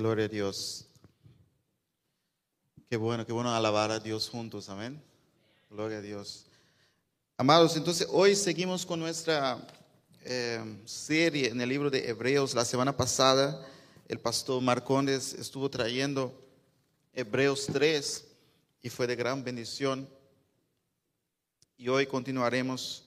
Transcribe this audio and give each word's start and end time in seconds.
Gloria 0.00 0.24
a 0.24 0.28
Dios. 0.28 0.86
Qué 2.88 2.96
bueno, 2.96 3.26
qué 3.26 3.34
bueno 3.34 3.54
alabar 3.54 3.90
a 3.90 4.00
Dios 4.00 4.30
juntos, 4.30 4.70
amén. 4.70 4.98
Gloria 5.68 5.98
a 5.98 6.00
Dios. 6.00 6.46
Amados, 7.36 7.76
entonces 7.76 8.08
hoy 8.10 8.34
seguimos 8.34 8.86
con 8.86 8.98
nuestra 8.98 9.58
eh, 10.24 10.64
serie 10.86 11.48
en 11.48 11.60
el 11.60 11.68
libro 11.68 11.90
de 11.90 12.08
Hebreos. 12.08 12.54
La 12.54 12.64
semana 12.64 12.96
pasada 12.96 13.62
el 14.08 14.18
pastor 14.18 14.62
Marcondes 14.62 15.34
estuvo 15.34 15.68
trayendo 15.68 16.32
Hebreos 17.12 17.66
3 17.70 18.24
y 18.80 18.88
fue 18.88 19.06
de 19.06 19.16
gran 19.16 19.44
bendición. 19.44 20.08
Y 21.76 21.88
hoy 21.88 22.06
continuaremos 22.06 23.04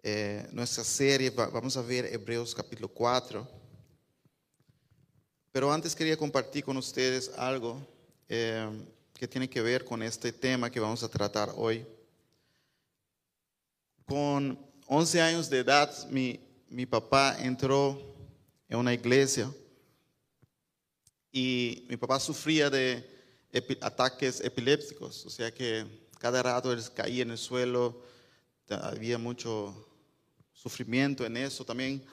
eh, 0.00 0.46
nuestra 0.52 0.84
serie, 0.84 1.30
vamos 1.30 1.76
a 1.76 1.82
ver 1.82 2.06
Hebreos 2.06 2.54
capítulo 2.54 2.86
4. 2.86 3.63
Pero 5.54 5.72
antes 5.72 5.94
quería 5.94 6.16
compartir 6.16 6.64
con 6.64 6.76
ustedes 6.78 7.30
algo 7.36 7.80
eh, 8.28 8.68
que 9.14 9.28
tiene 9.28 9.48
que 9.48 9.62
ver 9.62 9.84
con 9.84 10.02
este 10.02 10.32
tema 10.32 10.68
que 10.68 10.80
vamos 10.80 11.04
a 11.04 11.08
tratar 11.08 11.52
hoy. 11.56 11.86
Con 14.04 14.58
11 14.88 15.22
años 15.22 15.48
de 15.48 15.60
edad, 15.60 16.08
mi, 16.10 16.40
mi 16.68 16.86
papá 16.86 17.36
entró 17.38 18.02
en 18.68 18.78
una 18.78 18.92
iglesia 18.92 19.48
y 21.30 21.86
mi 21.88 21.96
papá 21.98 22.18
sufría 22.18 22.68
de 22.68 23.08
ataques 23.80 24.40
epilépticos, 24.40 25.24
o 25.24 25.30
sea 25.30 25.54
que 25.54 25.86
cada 26.18 26.42
rato 26.42 26.72
él 26.72 26.82
caía 26.92 27.22
en 27.22 27.30
el 27.30 27.38
suelo, 27.38 28.02
había 28.68 29.18
mucho 29.18 29.86
sufrimiento 30.52 31.24
en 31.24 31.36
eso, 31.36 31.64
también 31.64 32.04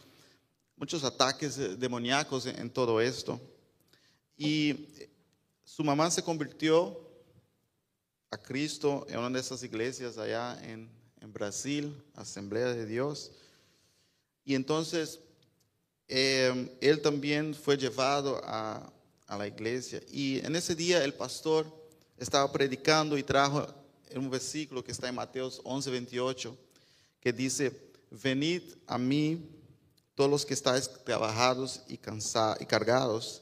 muchos 0.81 1.03
ataques 1.03 1.79
demoníacos 1.79 2.47
en, 2.47 2.67
todo 2.67 2.99
esto. 2.99 3.39
Y 4.35 4.87
su 5.63 5.83
mamá 5.83 6.09
se 6.09 6.23
convirtió 6.23 6.99
a 8.31 8.37
Cristo 8.39 9.05
en 9.07 9.19
una 9.19 9.29
de 9.29 9.41
esas 9.41 9.61
iglesias 9.61 10.17
allá 10.17 10.59
en, 10.63 10.89
Brasil, 11.31 11.95
Asamblea 12.15 12.73
de 12.73 12.87
Dios. 12.87 13.31
Y 14.43 14.55
entonces 14.55 15.19
em, 16.07 16.67
él 16.81 16.99
también 16.99 17.53
fue 17.53 17.77
llevado 17.77 18.41
a, 18.43 18.91
a 19.27 19.37
la 19.37 19.47
iglesia. 19.47 20.01
Y 20.11 20.43
en 20.43 20.55
ese 20.55 20.73
día 20.73 21.03
el 21.03 21.13
pastor 21.13 21.67
estaba 22.17 22.51
predicando 22.51 23.19
y 23.19 23.23
trajo 23.23 23.67
un 24.15 24.31
versículo 24.31 24.83
que 24.83 24.93
está 24.93 25.09
en 25.09 25.13
Mateos 25.13 25.61
11, 25.63 25.91
28, 25.91 26.57
que 27.19 27.31
dice, 27.31 27.71
venid 28.09 28.63
a 28.87 28.97
mí 28.97 29.60
todos 30.21 30.29
los 30.29 30.45
que 30.45 30.53
estáis 30.53 30.87
trabajados 31.03 31.81
y, 31.87 31.97
cansados 31.97 32.61
y 32.61 32.65
cargados, 32.67 33.41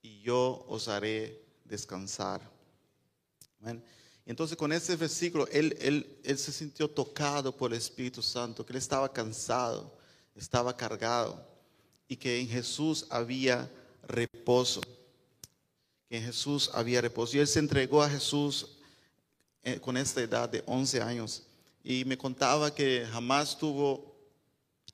y 0.00 0.22
yo 0.22 0.64
os 0.70 0.88
haré 0.88 1.44
descansar. 1.66 2.40
Entonces 4.24 4.56
con 4.56 4.72
ese 4.72 4.96
versículo, 4.96 5.46
él, 5.48 5.76
él, 5.82 6.18
él 6.24 6.38
se 6.38 6.50
sintió 6.50 6.88
tocado 6.88 7.54
por 7.54 7.72
el 7.72 7.76
Espíritu 7.76 8.22
Santo, 8.22 8.64
que 8.64 8.72
él 8.72 8.78
estaba 8.78 9.12
cansado, 9.12 9.94
estaba 10.34 10.74
cargado, 10.74 11.46
y 12.08 12.16
que 12.16 12.40
en 12.40 12.48
Jesús 12.48 13.04
había 13.10 13.70
reposo, 14.08 14.80
que 16.08 16.16
en 16.16 16.24
Jesús 16.24 16.70
había 16.72 17.02
reposo. 17.02 17.36
Y 17.36 17.40
él 17.40 17.46
se 17.46 17.58
entregó 17.58 18.02
a 18.02 18.08
Jesús 18.08 18.78
eh, 19.62 19.78
con 19.78 19.98
esta 19.98 20.22
edad 20.22 20.48
de 20.48 20.62
11 20.64 21.02
años 21.02 21.42
y 21.82 22.06
me 22.06 22.16
contaba 22.16 22.74
que 22.74 23.06
jamás 23.12 23.58
tuvo 23.58 24.13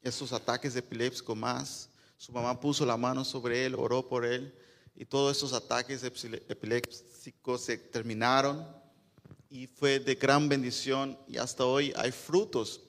esos 0.03 0.33
ataques 0.33 0.75
epilépticos 0.77 1.37
más. 1.37 1.89
Su 2.17 2.33
mamá 2.33 2.59
puso 2.59 2.85
la 2.85 2.97
mano 2.97 3.25
sobre 3.25 3.65
él, 3.65 3.75
oró 3.75 4.07
por 4.07 4.25
él 4.25 4.55
y 4.95 5.05
todos 5.05 5.37
esos 5.37 5.53
ataques 5.53 6.03
epilépticos 6.03 7.61
se 7.63 7.79
terminaron 7.79 8.67
y 9.49 9.67
fue 9.67 9.99
de 9.99 10.15
gran 10.15 10.49
bendición 10.49 11.19
y 11.27 11.39
hasta 11.39 11.65
hoy 11.65 11.93
hay 11.97 12.13
frutos 12.13 12.83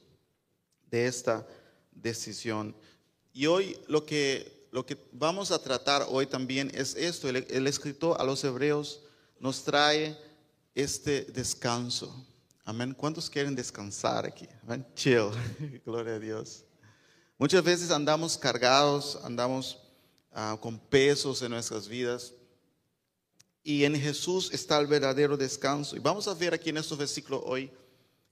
de 0.89 1.07
esta 1.07 1.47
decisión. 1.91 2.75
Y 3.33 3.45
hoy 3.45 3.77
lo 3.87 4.05
que, 4.05 4.67
lo 4.71 4.85
que 4.85 4.97
vamos 5.11 5.51
a 5.51 5.61
tratar 5.61 6.05
hoy 6.09 6.27
también 6.27 6.69
es 6.73 6.95
esto. 6.95 7.29
El, 7.29 7.47
el 7.49 7.67
escritor 7.67 8.19
a 8.19 8.25
los 8.25 8.43
hebreos 8.43 9.01
nos 9.39 9.63
trae 9.63 10.17
este 10.75 11.23
descanso. 11.23 12.27
Amén. 12.63 12.93
¿Cuántos 12.93 13.29
quieren 13.29 13.55
descansar 13.55 14.25
aquí? 14.25 14.47
Amén. 14.63 14.85
Chill. 14.93 15.31
Gloria 15.85 16.15
a 16.15 16.19
Dios. 16.19 16.65
Muchas 17.41 17.63
veces 17.63 17.89
andamos 17.89 18.37
cargados, 18.37 19.17
andamos 19.23 19.79
ah, 20.31 20.59
con 20.61 20.77
pesos 20.77 21.41
en 21.41 21.49
nuestras 21.49 21.87
vidas. 21.87 22.33
Y 23.63 23.83
en 23.83 23.99
Jesús 23.99 24.51
está 24.53 24.77
el 24.77 24.85
verdadero 24.85 25.35
descanso. 25.35 25.95
Y 25.95 25.99
vamos 25.99 26.27
a 26.27 26.35
ver 26.35 26.53
aquí 26.53 26.69
en 26.69 26.77
estos 26.77 26.99
versículos 26.99 27.41
hoy 27.43 27.71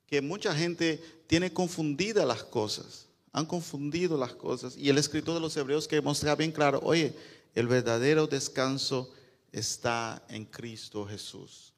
que 0.05 0.21
mucha 0.21 0.53
gente 0.53 1.01
tiene 1.25 1.51
confundidas 1.51 2.23
las 2.23 2.43
cosas. 2.43 3.07
Han 3.31 3.47
confundido 3.47 4.15
las 4.15 4.35
cosas. 4.35 4.77
Y 4.77 4.89
el 4.89 4.99
escritor 4.99 5.33
de 5.33 5.41
los 5.41 5.57
Hebreos 5.57 5.87
que 5.87 6.01
muestra 6.01 6.35
bien 6.35 6.51
claro, 6.51 6.79
oye, 6.83 7.11
el 7.55 7.67
verdadero 7.67 8.27
descanso 8.27 9.11
está 9.51 10.23
en 10.29 10.45
Cristo 10.45 11.07
Jesús. 11.07 11.73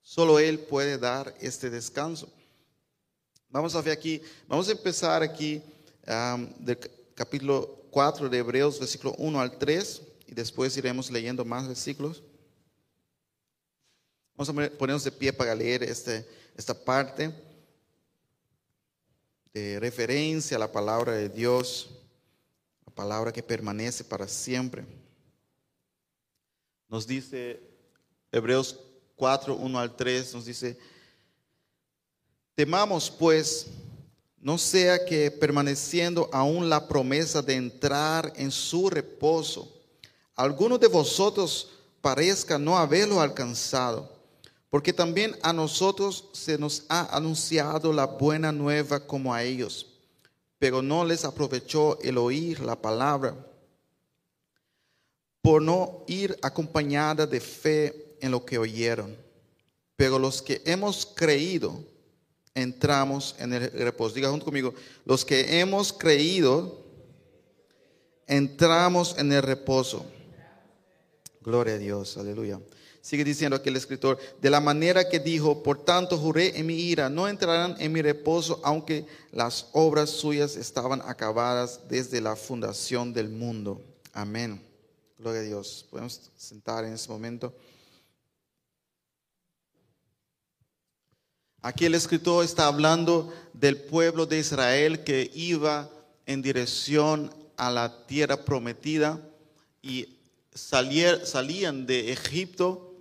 Solo 0.00 0.38
Él 0.38 0.60
puede 0.60 0.96
dar 0.96 1.34
este 1.42 1.68
descanso. 1.68 2.32
Vamos 3.50 3.74
a 3.74 3.82
ver 3.82 3.92
aquí, 3.92 4.22
vamos 4.46 4.66
a 4.70 4.72
empezar 4.72 5.22
aquí 5.22 5.62
del 6.58 6.78
capítulo 7.14 7.84
4 7.90 8.30
de 8.30 8.38
Hebreos, 8.38 8.78
versículo 8.78 9.14
1 9.18 9.40
al 9.40 9.58
3, 9.58 10.02
y 10.26 10.34
después 10.34 10.76
iremos 10.76 11.10
leyendo 11.10 11.44
más 11.44 11.68
versículos. 11.68 12.22
Vamos 14.34 14.48
a 14.48 14.70
ponernos 14.78 15.04
de 15.04 15.12
pie 15.12 15.32
para 15.32 15.54
leer 15.54 15.82
este, 15.82 16.26
esta 16.56 16.72
parte 16.72 17.30
de 19.52 19.78
referencia 19.80 20.56
a 20.56 20.60
la 20.60 20.72
palabra 20.72 21.12
de 21.12 21.28
Dios, 21.28 21.90
la 22.86 22.94
palabra 22.94 23.32
que 23.32 23.42
permanece 23.42 24.02
para 24.02 24.26
siempre. 24.26 24.86
Nos 26.88 27.06
dice 27.06 27.60
Hebreos 28.32 28.78
4, 29.16 29.56
1 29.56 29.78
al 29.78 29.94
3 29.94 30.34
nos 30.34 30.46
dice, 30.46 30.78
temamos 32.54 33.10
pues, 33.10 33.66
no 34.40 34.58
sea 34.58 35.04
que 35.04 35.30
permaneciendo 35.30 36.28
aún 36.32 36.68
la 36.68 36.86
promesa 36.86 37.42
de 37.42 37.54
entrar 37.54 38.32
en 38.36 38.50
su 38.50 38.88
reposo, 38.88 39.72
alguno 40.34 40.78
de 40.78 40.86
vosotros 40.86 41.70
parezca 42.00 42.58
no 42.58 42.78
haberlo 42.78 43.20
alcanzado, 43.20 44.10
porque 44.70 44.92
también 44.92 45.36
a 45.42 45.52
nosotros 45.52 46.28
se 46.32 46.58
nos 46.58 46.84
ha 46.88 47.16
anunciado 47.16 47.92
la 47.92 48.06
buena 48.06 48.52
nueva 48.52 49.00
como 49.00 49.34
a 49.34 49.42
ellos, 49.42 49.86
pero 50.58 50.82
no 50.82 51.04
les 51.04 51.24
aprovechó 51.24 51.98
el 52.00 52.18
oír 52.18 52.60
la 52.60 52.80
palabra, 52.80 53.34
por 55.42 55.62
no 55.62 56.04
ir 56.06 56.38
acompañada 56.42 57.26
de 57.26 57.40
fe 57.40 58.16
en 58.20 58.30
lo 58.30 58.44
que 58.44 58.58
oyeron. 58.58 59.16
Pero 59.96 60.18
los 60.18 60.42
que 60.42 60.62
hemos 60.64 61.06
creído, 61.06 61.82
entramos 62.54 63.34
en 63.38 63.52
el 63.52 63.70
reposo. 63.70 64.14
Diga 64.14 64.30
junto 64.30 64.44
conmigo, 64.44 64.74
los 65.04 65.24
que 65.24 65.60
hemos 65.60 65.92
creído, 65.92 66.84
entramos 68.26 69.16
en 69.18 69.32
el 69.32 69.42
reposo. 69.42 70.04
Gloria 71.40 71.74
a 71.74 71.78
Dios, 71.78 72.16
aleluya. 72.16 72.60
Sigue 73.00 73.24
diciendo 73.24 73.56
aquí 73.56 73.70
el 73.70 73.76
escritor, 73.76 74.18
de 74.40 74.50
la 74.50 74.60
manera 74.60 75.08
que 75.08 75.18
dijo, 75.18 75.62
por 75.62 75.82
tanto 75.82 76.18
juré 76.18 76.58
en 76.58 76.66
mi 76.66 76.74
ira, 76.74 77.08
no 77.08 77.26
entrarán 77.26 77.74
en 77.78 77.90
mi 77.92 78.02
reposo, 78.02 78.60
aunque 78.62 79.06
las 79.32 79.68
obras 79.72 80.10
suyas 80.10 80.56
estaban 80.56 81.00
acabadas 81.02 81.88
desde 81.88 82.20
la 82.20 82.36
fundación 82.36 83.14
del 83.14 83.30
mundo. 83.30 83.80
Amén. 84.12 84.60
Gloria 85.18 85.40
a 85.40 85.44
Dios. 85.44 85.86
Podemos 85.90 86.30
sentar 86.36 86.84
en 86.84 86.92
este 86.92 87.10
momento. 87.10 87.54
Aquí 91.60 91.86
el 91.86 91.96
escritor 91.96 92.44
está 92.44 92.68
hablando 92.68 93.34
del 93.52 93.76
pueblo 93.76 94.26
de 94.26 94.38
Israel 94.38 95.02
que 95.02 95.28
iba 95.34 95.90
en 96.24 96.40
dirección 96.40 97.34
a 97.56 97.68
la 97.70 98.06
tierra 98.06 98.44
prometida 98.44 99.20
y 99.82 100.16
salían 100.54 101.84
de 101.84 102.12
Egipto 102.12 102.94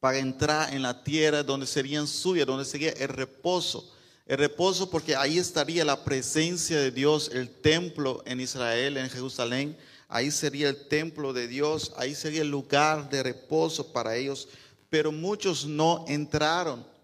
para 0.00 0.18
entrar 0.18 0.74
en 0.74 0.82
la 0.82 1.04
tierra 1.04 1.44
donde 1.44 1.68
serían 1.68 2.08
suyas, 2.08 2.46
donde 2.46 2.64
sería 2.64 2.90
el 2.90 3.08
reposo. 3.08 3.92
El 4.26 4.38
reposo 4.38 4.90
porque 4.90 5.14
ahí 5.14 5.38
estaría 5.38 5.84
la 5.84 6.02
presencia 6.02 6.80
de 6.80 6.90
Dios, 6.90 7.30
el 7.32 7.48
templo 7.48 8.24
en 8.26 8.40
Israel, 8.40 8.96
en 8.96 9.08
Jerusalén. 9.08 9.76
Ahí 10.08 10.32
sería 10.32 10.68
el 10.68 10.88
templo 10.88 11.32
de 11.32 11.46
Dios, 11.46 11.92
ahí 11.96 12.16
sería 12.16 12.42
el 12.42 12.50
lugar 12.50 13.08
de 13.08 13.22
reposo 13.22 13.92
para 13.92 14.16
ellos. 14.16 14.48
Pero 14.90 15.12
muchos 15.12 15.64
no 15.64 16.04
entraron 16.08 16.95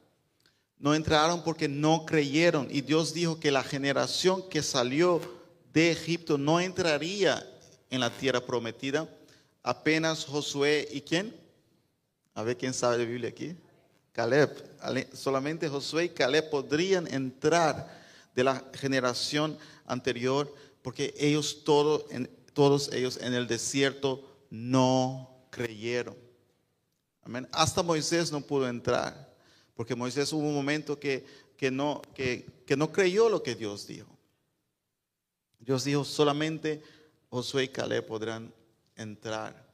no 0.82 0.96
entraron 0.96 1.44
porque 1.44 1.68
no 1.68 2.04
creyeron. 2.04 2.66
Y 2.68 2.80
Dios 2.80 3.14
dijo 3.14 3.38
que 3.38 3.52
la 3.52 3.62
generación 3.62 4.48
que 4.50 4.64
salió 4.64 5.20
de 5.72 5.92
Egipto 5.92 6.36
no 6.36 6.58
entraría 6.58 7.48
en 7.88 8.00
la 8.00 8.10
tierra 8.10 8.44
prometida 8.44 9.08
apenas 9.62 10.24
Josué 10.24 10.88
y 10.90 11.00
quién? 11.00 11.36
A 12.34 12.42
ver 12.42 12.58
quién 12.58 12.74
sabe 12.74 12.98
de 12.98 13.06
Biblia 13.06 13.30
aquí. 13.30 13.54
Caleb. 14.10 14.50
Solamente 15.14 15.68
Josué 15.68 16.06
y 16.06 16.08
Caleb 16.08 16.50
podrían 16.50 17.06
entrar 17.14 18.02
de 18.34 18.42
la 18.42 18.64
generación 18.74 19.56
anterior 19.86 20.52
porque 20.82 21.14
ellos 21.16 21.62
todos, 21.64 22.06
todos 22.54 22.92
ellos 22.92 23.20
en 23.22 23.34
el 23.34 23.46
desierto 23.46 24.28
no 24.50 25.30
creyeron. 25.50 26.16
Amén. 27.22 27.48
Hasta 27.52 27.84
Moisés 27.84 28.32
no 28.32 28.40
pudo 28.40 28.68
entrar 28.68 29.31
porque 29.74 29.94
Moisés 29.94 30.32
hubo 30.32 30.46
un 30.46 30.54
momento 30.54 30.98
que, 30.98 31.24
que, 31.56 31.70
no, 31.70 32.02
que, 32.14 32.46
que 32.66 32.76
no 32.76 32.92
creyó 32.92 33.28
lo 33.28 33.42
que 33.42 33.54
Dios 33.54 33.86
dijo. 33.86 34.08
Dios 35.58 35.84
dijo 35.84 36.04
solamente 36.04 36.82
Josué 37.30 37.64
y 37.64 37.68
Caleb 37.68 38.06
podrán 38.06 38.52
entrar. 38.96 39.70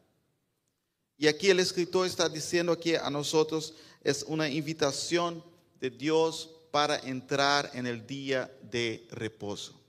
Y 1.17 1.27
aquí 1.27 1.51
el 1.51 1.61
escritor 1.61 2.07
está 2.07 2.29
diciendo 2.29 2.73
aquí 2.73 2.95
a 2.95 3.11
nosotros 3.11 3.75
es 4.03 4.23
una 4.23 4.49
invitación 4.49 5.43
de 5.81 5.91
Dios 5.91 6.51
para 6.71 6.99
entrar 6.99 7.71
en 7.75 7.87
el 7.87 8.07
día 8.07 8.51
de 8.63 9.07
reposo. 9.11 9.81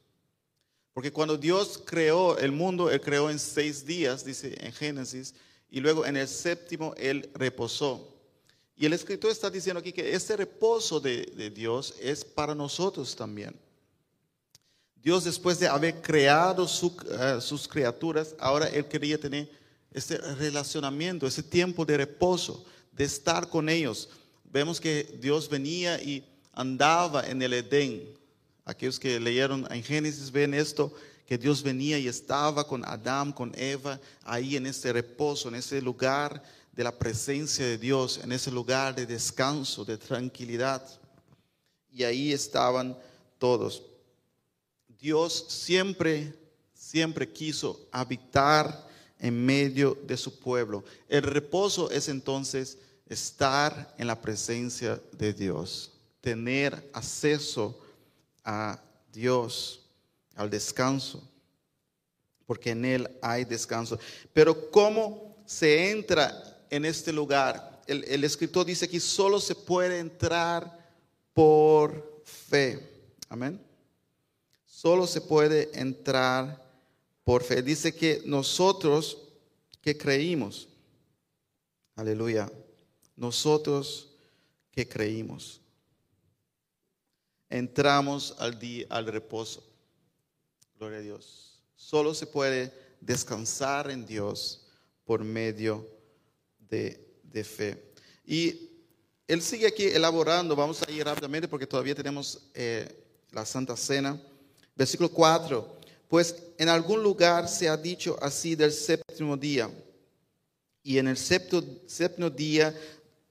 Porque 0.94 1.12
cuando 1.12 1.38
Dios 1.38 1.82
creó 1.86 2.38
el 2.38 2.52
mundo, 2.52 2.90
Él 2.90 3.00
creó 3.00 3.30
en 3.30 3.40
seis 3.40 3.86
días, 3.86 4.26
dice 4.26 4.56
en 4.60 4.74
Génesis, 4.74 5.36
y 5.70 5.80
luego 5.80 6.06
en 6.06 6.18
el 6.18 6.28
séptimo 6.28 6.94
Él 6.98 7.30
reposó. 7.36 8.19
Y 8.80 8.86
el 8.86 8.94
escritor 8.94 9.30
está 9.30 9.50
diciendo 9.50 9.82
aquí 9.82 9.92
que 9.92 10.16
este 10.16 10.38
reposo 10.38 11.02
de, 11.02 11.52
Dios 11.54 11.94
es 12.00 12.24
para 12.24 12.56
nosotros 12.56 13.14
también. 13.14 13.54
Dios 14.96 15.26
después 15.26 15.60
de 15.60 15.68
haber 15.68 16.02
creado 16.02 16.64
eh, 16.66 17.42
sus 17.42 17.68
criaturas, 17.68 18.34
ahora 18.40 18.68
Él 18.68 18.86
quería 18.86 19.20
tener 19.20 19.52
ese 19.92 20.18
relacionamiento, 20.18 21.28
ese 21.28 21.44
tiempo 21.44 21.84
de 21.84 21.98
reposo, 21.98 22.64
de 22.94 23.04
estar 23.04 23.50
con 23.50 23.68
ellos. 23.68 24.08
Vemos 24.46 24.80
que 24.80 25.18
Dios 25.20 25.50
venía 25.50 26.02
y 26.02 26.26
andaba 26.54 27.28
en 27.28 27.42
el 27.42 27.52
Edén. 27.56 28.18
Aquellos 28.64 28.98
que 28.98 29.20
leyeron 29.20 29.68
en 29.70 29.84
Génesis 29.84 30.32
ven 30.32 30.54
esto, 30.54 30.94
que 31.28 31.38
Dios 31.38 31.62
venía 31.62 32.00
y 32.00 32.08
estaba 32.08 32.66
con 32.66 32.86
Adán, 32.86 33.34
con 33.34 33.52
Eva, 33.58 34.00
ahí 34.24 34.56
en 34.56 34.68
ese 34.68 34.94
reposo, 34.94 35.50
en 35.50 35.56
ese 35.56 35.82
lugar 35.82 36.42
de 36.80 36.86
la 36.86 36.98
presencia 36.98 37.66
de 37.66 37.78
Dios, 37.78 38.22
en 38.24 38.32
ese 38.32 38.50
lugar 38.50 38.96
de 38.96 39.06
descanso, 39.06 39.84
de 39.84 39.98
tranquilidad. 39.98 40.82
Y 41.92 42.06
ahí 42.06 42.32
estaban 42.32 42.98
todos. 43.38 43.84
Dios 44.98 45.48
siempre, 45.50 46.34
siempre 46.74 47.30
quiso 47.34 47.86
habitar 47.92 48.88
en 49.20 49.46
medio 49.46 49.98
de 50.08 50.16
su 50.16 50.40
pueblo. 50.40 50.86
El 51.10 51.24
reposo 51.24 51.92
es 51.92 52.08
entonces 52.08 52.78
estar 53.10 53.94
en 53.98 54.08
la 54.08 54.22
presencia 54.22 55.02
de 55.12 55.34
Dios, 55.34 55.92
tener 56.22 56.90
acceso 56.94 57.78
a 58.46 58.82
Dios, 59.12 59.82
al 60.34 60.50
descanso, 60.50 61.22
porque 62.46 62.70
en 62.70 62.86
Él 62.86 63.10
hay 63.22 63.44
descanso. 63.44 64.00
Pero 64.32 64.72
¿cómo 64.72 65.36
se 65.46 65.92
entra 65.92 66.56
en 66.70 66.86
este 66.86 67.12
lugar? 67.12 67.82
El, 67.88 68.24
escritor 68.24 68.66
dice 68.66 68.88
que 68.88 69.00
solo 69.00 69.40
se 69.40 69.56
puede 69.56 70.00
entrar 70.00 70.94
por 71.34 72.22
fe. 72.24 72.88
Amén. 73.30 73.60
Solo 74.66 75.08
se 75.08 75.22
puede 75.22 75.72
entrar 75.74 76.64
por 77.24 77.44
fe. 77.44 77.64
Dice 77.64 77.96
que 77.96 78.22
nosotros 78.26 79.18
que 79.82 79.98
creímos, 79.98 80.70
aleluya, 81.96 82.52
nosotros 83.16 84.10
que 84.72 84.88
creímos. 84.88 85.60
Entramos 87.50 88.36
al 88.38 88.60
día, 88.60 88.86
al 88.90 89.08
reposo. 89.08 89.64
Gloria 90.78 91.00
a 91.00 91.02
Dios. 91.02 91.60
Solo 91.76 92.14
se 92.14 92.28
puede 92.28 92.72
descansar 93.02 93.90
en 93.90 94.06
Dios 94.06 94.68
por 95.06 95.24
medio 95.24 95.99
de, 96.70 97.44
fe. 97.44 97.92
Y 98.26 98.70
él 99.28 99.42
sigue 99.42 99.68
aquí 99.68 99.86
elaborando, 99.86 100.56
vamos 100.56 100.82
a 100.82 100.92
ir 100.92 101.06
rápidamente 101.06 101.48
porque 101.48 101.68
todavía 101.68 101.96
tenemos 101.96 102.50
eh, 102.54 102.88
la 103.32 103.46
Santa 103.46 103.76
Cena. 103.76 104.22
Versículo 104.76 105.10
4, 105.10 105.80
pues 106.08 106.36
en 106.58 106.70
algún 106.70 107.04
lugar 107.04 107.48
se 107.48 107.68
ha 107.68 107.78
dicho 107.78 108.18
así 108.22 108.56
del 108.56 108.72
séptimo 108.72 109.36
día, 109.36 109.70
y 110.84 110.98
en 110.98 111.08
el 111.08 111.18
séptimo 111.18 112.30
día 112.30 112.74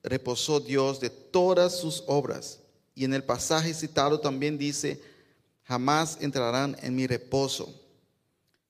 reposó 0.03 0.61
Dios 0.61 1.01
de 1.01 1.11
todas 1.11 1.79
sus 1.79 2.05
obras. 2.07 2.61
Y 2.95 3.05
en 3.05 3.15
el 3.15 3.25
pasaje 3.25 3.73
citado 3.75 4.21
también 4.21 4.59
dice, 4.59 5.01
jamás 5.65 6.19
entrarán 6.21 6.77
en 6.83 6.95
mi 6.95 7.07
reposo. 7.07 7.73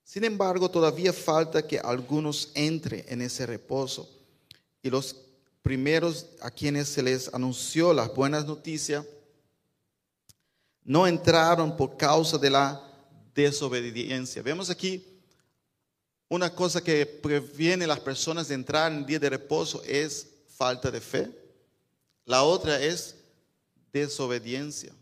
Sin 0.04 0.24
embargo, 0.24 0.70
todavía 0.70 1.12
falta 1.12 1.66
que 1.66 1.78
algunos 1.78 2.50
entren 2.54 3.04
en 3.08 3.20
ese 3.20 3.44
reposo. 3.46 4.08
Y 4.88 4.90
los 4.90 5.14
primeros 5.60 6.24
a 6.40 6.50
quienes 6.50 6.88
se 6.88 7.02
les 7.02 7.28
anunció 7.34 7.92
las 7.92 8.14
buenas 8.14 8.46
noticias 8.46 9.04
no 10.82 11.06
entraron 11.06 11.76
por 11.76 11.98
causa 11.98 12.38
de 12.38 12.48
la 12.48 12.82
desobediencia. 13.34 14.40
Vemos 14.40 14.70
aquí 14.70 15.04
una 16.26 16.54
cosa 16.54 16.82
que 16.82 17.04
previene 17.04 17.84
a 17.84 17.88
las 17.88 18.00
personas 18.00 18.48
de 18.48 18.54
entrar 18.54 18.90
en 18.90 19.04
día 19.04 19.18
de 19.18 19.28
reposo 19.28 19.82
es 19.84 20.26
falta 20.46 20.90
de 20.90 21.02
fe. 21.02 21.30
La 22.24 22.44
otra 22.44 22.80
es 22.82 23.16
desobediencia. 23.92 24.94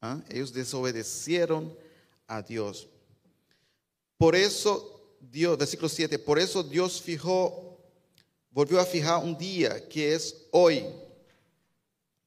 ¿ah? 0.00 0.20
Ellos 0.28 0.52
desobedecieron 0.52 1.76
a 2.28 2.40
Dios. 2.40 2.86
Por 4.16 4.36
eso 4.36 5.16
Dios, 5.20 5.58
versículo 5.58 5.88
7, 5.88 6.20
por 6.20 6.38
eso 6.38 6.62
Dios 6.62 7.02
fijó, 7.02 7.63
volvió 8.54 8.78
a 8.80 8.86
fijar 8.86 9.22
un 9.22 9.36
día 9.36 9.88
que 9.88 10.14
es 10.14 10.46
hoy, 10.52 10.86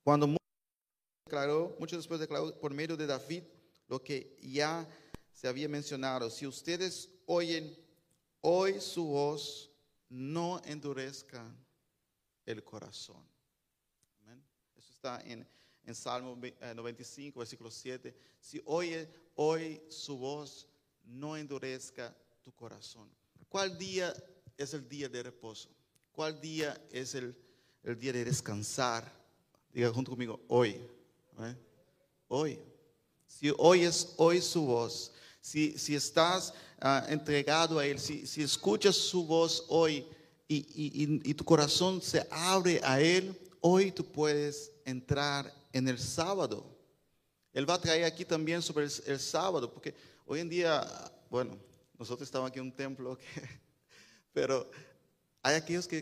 cuando 0.04 0.36
declaró, 1.26 1.76
mucho 1.80 1.96
después 1.96 2.20
declaró 2.20 2.54
por 2.60 2.74
medio 2.74 2.98
de 2.98 3.08
David 3.08 3.44
lo 3.88 4.04
que 4.04 4.38
ya 4.42 4.86
se 5.32 5.48
había 5.48 5.70
mencionado. 5.70 6.30
Si 6.30 6.46
ustedes 6.46 7.10
oyen 7.26 7.74
hoy 8.42 8.82
su 8.82 9.06
voz, 9.06 9.72
no 10.10 10.62
endurezcan 10.66 11.56
el 12.46 12.62
corazón. 12.62 13.26
Eso 14.76 14.92
está 14.92 15.22
en, 15.22 15.48
en 15.86 15.96
Salmo 15.96 16.38
95, 16.76 17.40
eh, 17.40 17.40
versículo 17.40 17.72
7. 17.72 18.14
Si 18.40 18.62
oye 18.66 19.08
hoy 19.36 19.82
su 19.90 20.18
voz, 20.18 20.68
no 21.06 21.38
endurezca 21.38 22.14
tu 22.42 22.52
corazón. 22.54 23.10
¿Cuál 23.48 23.78
día 23.78 24.14
es 24.58 24.74
el 24.74 24.88
día 24.88 25.08
de 25.08 25.24
reposo? 25.24 25.77
¿Cuál 26.18 26.42
día 26.42 26.76
es 26.92 27.14
el, 27.14 27.38
el 27.84 28.00
día 28.00 28.12
de 28.12 28.26
descansar? 28.26 29.08
Diga 29.72 29.92
junto 29.92 30.10
conmigo, 30.10 30.42
hoy. 30.48 30.82
Hoy. 32.28 32.60
Si 33.28 33.54
oyes 33.56 34.16
hoy 34.18 34.42
su 34.42 34.66
voz, 34.66 35.12
si, 35.40 35.78
si 35.78 35.94
estás 35.94 36.56
ah, 36.82 37.06
entregado 37.08 37.78
a 37.78 37.86
Él, 37.86 38.00
si, 38.00 38.26
si 38.26 38.42
escuchas 38.42 38.96
su 38.96 39.28
voz 39.28 39.66
hoy, 39.70 40.08
y, 40.48 41.34
tu 41.36 41.46
corazón 41.46 42.02
se 42.02 42.26
abre 42.32 42.82
a 42.84 43.00
Él, 43.00 43.40
hoy 43.62 43.92
tú 43.92 44.04
puedes 44.04 44.72
entrar 44.86 45.54
en 45.72 45.88
el 45.88 46.00
sábado. 46.00 46.66
Él 47.54 47.70
va 47.70 47.76
a 47.76 47.82
traer 47.82 48.06
aquí 48.06 48.26
también 48.26 48.64
sobre 48.64 48.86
el, 48.86 49.20
sábado, 49.20 49.72
porque 49.72 49.94
hoy 50.26 50.40
en 50.40 50.50
día, 50.50 50.84
bueno, 51.30 51.60
nosotros 51.96 52.28
estamos 52.28 52.50
aquí 52.50 52.58
en 52.58 52.66
un 52.66 52.76
templo, 52.76 53.20
pero 54.34 54.68
hay 55.48 55.56
aquellos 55.56 55.88
que, 55.88 56.02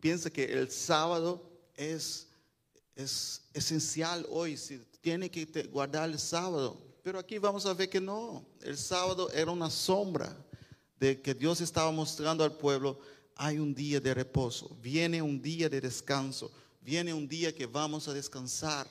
piensan 0.00 0.30
que 0.30 0.44
el 0.44 0.70
sábado 0.70 1.42
es, 1.74 2.28
es 2.94 3.42
esencial 3.54 4.26
hoy, 4.30 4.56
si 4.56 4.78
tiene 5.00 5.30
que 5.30 5.46
guardar 5.64 6.10
el 6.10 6.18
sábado. 6.18 6.80
Pero 7.02 7.18
aquí 7.18 7.38
vamos 7.38 7.64
a 7.66 7.74
ver 7.74 7.88
que 7.88 8.00
no, 8.00 8.44
el 8.62 8.76
sábado 8.76 9.30
era 9.30 9.50
una 9.50 9.70
sombra 9.70 10.36
de 10.98 11.20
que 11.20 11.34
Dios 11.34 11.60
estaba 11.60 11.90
mostrando 11.90 12.44
al 12.44 12.56
pueblo 12.56 12.98
hay 13.36 13.58
un 13.58 13.74
día 13.74 14.00
de 14.00 14.14
reposo, 14.14 14.76
viene 14.80 15.20
un 15.20 15.40
día 15.40 15.68
de 15.68 15.80
descanso, 15.80 16.52
viene 16.80 17.12
un 17.12 17.26
día 17.26 17.54
que 17.54 17.66
vamos 17.66 18.06
a 18.06 18.12
descansar. 18.12 18.86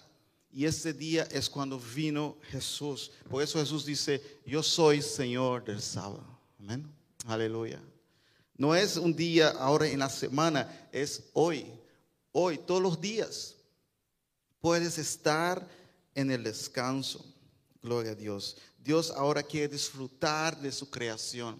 Y 0.51 0.65
ese 0.65 0.93
día 0.93 1.23
es 1.31 1.49
cuando 1.49 1.79
vino 1.79 2.37
Jesús. 2.51 3.11
Por 3.27 3.41
eso 3.41 3.57
Jesús 3.57 3.85
dice, 3.85 4.21
yo 4.45 4.61
soy 4.61 5.01
Señor 5.01 5.63
del 5.63 5.81
sábado. 5.81 6.23
Amén. 6.59 6.93
Aleluya. 7.25 7.81
No 8.55 8.75
es 8.75 8.97
un 8.97 9.15
día 9.15 9.49
ahora 9.49 9.87
en 9.87 9.99
la 9.99 10.09
semana, 10.09 10.87
es 10.91 11.23
hoy. 11.33 11.65
Hoy, 12.31 12.57
todos 12.59 12.81
los 12.81 12.99
días. 13.01 13.55
Puedes 14.59 14.97
estar 14.97 15.67
en 16.15 16.31
el 16.31 16.43
descanso. 16.43 17.25
Gloria 17.81 18.11
a 18.11 18.15
Dios. 18.15 18.57
Dios 18.77 19.11
ahora 19.11 19.43
quiere 19.43 19.67
disfrutar 19.69 20.59
de 20.59 20.71
su 20.71 20.89
creación. 20.89 21.59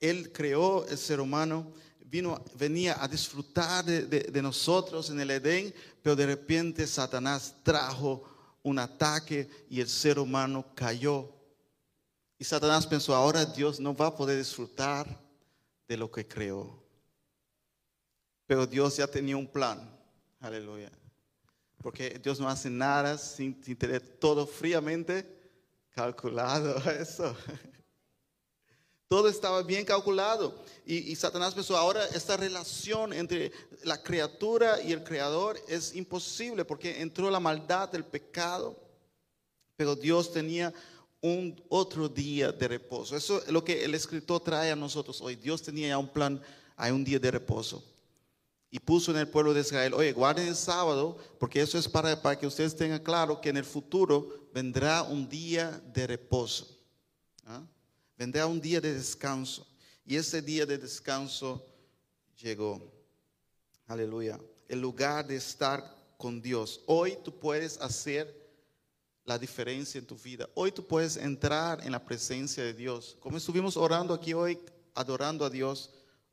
Él 0.00 0.32
creó 0.32 0.86
el 0.86 0.96
ser 0.98 1.20
humano, 1.20 1.72
vino, 2.06 2.42
venía 2.56 3.02
a 3.02 3.08
disfrutar 3.08 3.84
de, 3.84 4.02
de- 4.06 4.20
de 4.30 4.42
nosotros 4.42 5.10
en 5.10 5.20
el 5.20 5.30
Edén, 5.30 5.74
pero 6.02 6.16
de 6.16 6.26
repente 6.26 6.86
Satanás 6.86 7.54
trajo 7.62 8.22
un 8.62 8.78
ataque 8.78 9.48
y 9.68 9.80
el 9.80 9.88
ser 9.88 10.18
humano 10.18 10.64
cayó. 10.74 11.32
Y 12.38 12.44
Satanás 12.44 12.86
pensó, 12.86 13.14
ahora 13.14 13.44
Dios 13.44 13.78
no 13.80 13.94
va 13.94 14.06
a 14.06 14.16
poder 14.16 14.38
disfrutar 14.38 15.19
de 15.90 15.96
lo 15.96 16.08
que 16.08 16.24
creó. 16.24 16.80
Pero 18.46 18.64
Dios 18.64 18.96
ya 18.96 19.08
tenía 19.08 19.36
un 19.36 19.48
plan. 19.48 19.90
Aleluya. 20.38 20.88
Porque 21.82 22.20
Dios 22.22 22.38
no 22.38 22.48
hace 22.48 22.70
nada 22.70 23.18
sin, 23.18 23.60
tener 23.76 24.00
todo 24.00 24.46
fríamente 24.46 25.26
calculado. 25.90 26.76
Eso. 26.92 27.36
Todo 29.08 29.28
estaba 29.28 29.64
bien 29.64 29.84
calculado. 29.84 30.64
Y, 30.86 31.10
y 31.10 31.16
Satanás 31.16 31.56
pensó, 31.56 31.76
ahora 31.76 32.06
esta 32.14 32.36
relación 32.36 33.12
entre 33.12 33.50
la 33.82 34.00
criatura 34.00 34.80
y 34.80 34.92
el 34.92 35.02
creador 35.02 35.60
es 35.66 35.96
imposible 35.96 36.64
porque 36.64 37.00
entró 37.00 37.28
la 37.32 37.40
maldad, 37.40 37.92
el 37.96 38.04
pecado. 38.04 38.78
Pero 39.74 39.96
Dios 39.96 40.32
tenía 40.32 40.72
un 41.22 41.62
otro 41.68 42.08
día 42.08 42.52
de 42.52 42.68
reposo. 42.68 43.16
Eso 43.16 43.42
es 43.42 43.48
lo 43.48 43.62
que 43.62 43.84
el 43.84 43.94
escritor 43.94 44.40
trae 44.40 44.70
a 44.70 44.76
nosotros 44.76 45.20
hoy. 45.20 45.36
Dios 45.36 45.62
tenía 45.62 45.88
ya 45.88 45.98
un 45.98 46.08
plan, 46.08 46.40
hay 46.76 46.92
un 46.92 47.04
día 47.04 47.18
de 47.18 47.30
reposo. 47.30 47.84
Y 48.70 48.78
puso 48.78 49.10
en 49.10 49.18
el 49.18 49.28
pueblo 49.28 49.52
de 49.52 49.60
Israel, 49.62 49.94
oye, 49.94 50.12
guarden 50.12 50.46
el 50.46 50.56
sábado, 50.56 51.18
porque 51.38 51.60
eso 51.60 51.76
es 51.76 51.88
para, 51.88 52.22
para 52.22 52.38
que 52.38 52.46
ustedes 52.46 52.76
tengan 52.76 53.02
claro 53.02 53.40
que 53.40 53.48
en 53.48 53.56
el 53.56 53.64
futuro 53.64 54.48
vendrá 54.54 55.02
un 55.02 55.28
día 55.28 55.82
de 55.92 56.06
reposo. 56.06 56.78
¿ah? 57.46 57.62
Vendrá 58.16 58.46
un 58.46 58.60
día 58.60 58.80
de 58.80 58.94
descanso. 58.94 59.66
Y 60.06 60.16
ese 60.16 60.40
día 60.40 60.66
de 60.66 60.78
descanso 60.78 61.66
llegó. 62.40 62.80
Aleluya. 63.86 64.38
El 64.68 64.80
lugar 64.80 65.26
de 65.26 65.36
estar 65.36 65.96
con 66.16 66.40
Dios. 66.40 66.80
Hoy 66.86 67.18
tú 67.24 67.36
puedes 67.38 67.76
hacer 67.78 68.39
la 69.30 69.38
diferencia 69.38 69.96
en 69.96 70.06
tu 70.06 70.16
vida. 70.16 70.48
Hoy 70.54 70.72
tú 70.72 70.84
puedes 70.84 71.16
entrar 71.16 71.86
en 71.86 71.92
la 71.92 72.04
presencia 72.04 72.64
de 72.64 72.74
Dios. 72.74 73.16
Como 73.20 73.36
estuvimos 73.36 73.76
orando 73.76 74.12
aquí 74.12 74.34
hoy, 74.34 74.58
adorando 74.92 75.44
a 75.44 75.50
Dios, 75.50 75.88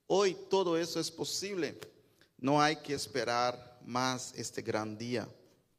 hoy 0.07 0.35
todo 0.49 0.75
eso 0.75 0.99
es 0.99 1.11
posible. 1.11 1.77
No 2.39 2.59
hay 2.59 2.77
que 2.77 2.95
esperar 2.95 3.79
más 3.85 4.33
este 4.35 4.63
gran 4.63 4.97
día. 4.97 5.29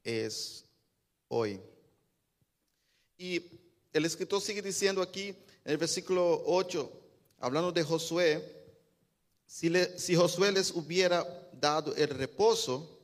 Es 0.05 0.65
hoy. 1.27 1.61
Y 3.17 3.43
el 3.93 4.05
escritor 4.05 4.41
sigue 4.41 4.63
diciendo 4.63 5.03
aquí 5.03 5.31
en 5.31 5.73
el 5.73 5.77
versículo 5.77 6.45
8, 6.47 6.89
hablando 7.41 7.73
de 7.73 7.83
Josué, 7.83 8.45
si, 9.45 9.69
le- 9.69 9.99
si 9.99 10.15
Josué 10.15 10.53
les 10.53 10.71
hubiera 10.71 11.27
dado 11.53 11.97
el 11.97 12.11
reposo, 12.11 12.97